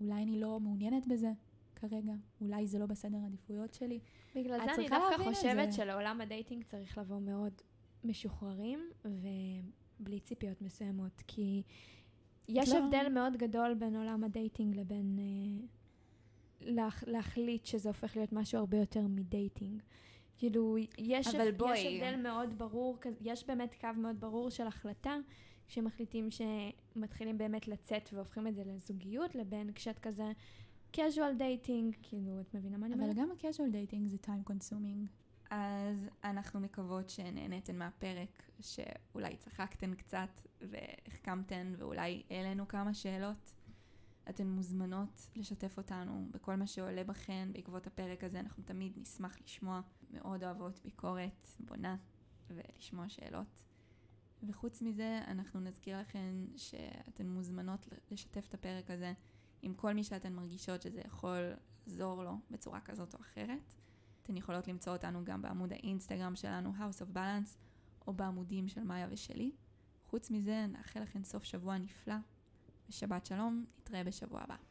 אולי 0.00 0.22
אני 0.22 0.40
לא 0.40 0.60
מעוניינת 0.60 1.06
בזה 1.06 1.32
כרגע, 1.80 2.12
אולי 2.40 2.66
זה 2.66 2.78
לא 2.78 2.86
בסדר 2.86 3.18
העדיפויות 3.22 3.74
שלי. 3.74 3.98
בגלל 4.34 4.58
זה 4.64 4.74
אני 4.74 4.88
דווקא 4.88 5.24
חושבת. 5.24 5.72
שלעולם 5.72 6.20
הדייטינג 6.20 6.64
צריך 6.64 6.98
לבוא 6.98 7.20
מאוד 7.20 7.52
משוחררים 8.04 8.80
ובלי 9.04 10.20
ציפיות 10.20 10.62
מסוימות, 10.62 11.22
כי 11.26 11.62
יש 12.48 12.68
לא- 12.68 12.78
הבדל 12.78 13.06
מאוד 13.14 13.36
גדול 13.36 13.74
בין 13.74 13.96
עולם 13.96 14.24
ה 14.24 14.32
dating 14.32 14.76
לבין 14.76 15.18
אה, 15.18 15.66
להח, 16.60 17.04
להחליט 17.06 17.64
שזה 17.64 17.88
הופך 17.88 18.16
להיות 18.16 18.32
משהו 18.32 18.58
הרבה 18.58 18.76
יותר 18.76 19.00
מ 19.00 19.10
dating. 19.11 19.82
כאילו, 20.36 20.76
יש, 20.98 21.34
אבל 21.34 21.48
יש 21.48 21.54
בואי. 21.54 22.02
הבדל 22.02 22.20
מאוד 22.22 22.58
ברור, 22.58 22.98
יש 23.20 23.46
באמת 23.46 23.74
קו 23.80 23.88
מאוד 23.96 24.20
ברור 24.20 24.50
של 24.50 24.66
החלטה, 24.66 25.16
כשמחליטים 25.68 26.28
שמתחילים 26.30 27.38
באמת 27.38 27.68
לצאת 27.68 28.10
והופכים 28.12 28.46
את 28.46 28.54
זה 28.54 28.62
לזוגיות, 28.66 29.34
לבין 29.34 29.72
כשאת 29.72 29.98
כזה 29.98 30.32
casual 30.92 31.38
dating, 31.38 31.96
כאילו, 32.02 32.40
את 32.40 32.54
מבינה 32.54 32.76
מה 32.76 32.86
אני 32.86 32.94
אבל 32.94 33.02
אומרת? 33.02 33.16
גם 33.16 33.30
ה-casual 33.30 33.72
dating 33.72 34.08
זה 34.08 34.16
time 34.24 34.50
consuming. 34.50 35.08
אז 35.50 36.08
אנחנו 36.24 36.60
מקוות 36.60 37.10
שנהניתן 37.10 37.78
מהפרק, 37.78 38.42
שאולי 38.60 39.36
צחקתן 39.36 39.94
קצת 39.94 40.28
והחכמתן 40.60 41.72
ואולי 41.76 42.22
העלינו 42.30 42.68
כמה 42.68 42.94
שאלות. 42.94 43.54
אתן 44.30 44.46
מוזמנות 44.46 45.28
לשתף 45.36 45.78
אותנו 45.78 46.28
בכל 46.30 46.56
מה 46.56 46.66
שעולה 46.66 47.04
בכן 47.04 47.48
בעקבות 47.52 47.86
הפרק 47.86 48.24
הזה, 48.24 48.40
אנחנו 48.40 48.62
תמיד 48.62 48.92
נשמח 48.96 49.40
לשמוע. 49.44 49.80
מאוד 50.10 50.44
אוהבות 50.44 50.80
ביקורת 50.84 51.48
בונה 51.60 51.96
ולשמוע 52.50 53.08
שאלות. 53.08 53.64
וחוץ 54.42 54.82
מזה, 54.82 55.20
אנחנו 55.26 55.60
נזכיר 55.60 56.00
לכם 56.00 56.46
שאתן 56.56 57.28
מוזמנות 57.28 57.88
לשתף 58.10 58.46
את 58.48 58.54
הפרק 58.54 58.90
הזה 58.90 59.12
עם 59.62 59.74
כל 59.74 59.92
מי 59.92 60.04
שאתן 60.04 60.32
מרגישות 60.32 60.82
שזה 60.82 61.00
יכול 61.04 61.52
לעזור 61.86 62.24
לו 62.24 62.38
בצורה 62.50 62.80
כזאת 62.80 63.14
או 63.14 63.20
אחרת. 63.20 63.74
אתן 64.22 64.36
יכולות 64.36 64.68
למצוא 64.68 64.92
אותנו 64.92 65.24
גם 65.24 65.42
בעמוד 65.42 65.72
האינסטגרם 65.72 66.36
שלנו, 66.36 66.72
House 66.78 67.02
of 67.02 67.16
Balance, 67.16 67.56
או 68.06 68.12
בעמודים 68.12 68.68
של 68.68 68.82
מאיה 68.82 69.06
ושלי. 69.10 69.52
חוץ 70.06 70.30
מזה, 70.30 70.66
נאחל 70.66 71.00
לכם 71.00 71.24
סוף 71.24 71.44
שבוע 71.44 71.78
נפלא, 71.78 72.14
ושבת 72.88 73.26
שלום, 73.26 73.64
נתראה 73.78 74.04
בשבוע 74.04 74.40
הבא. 74.40 74.69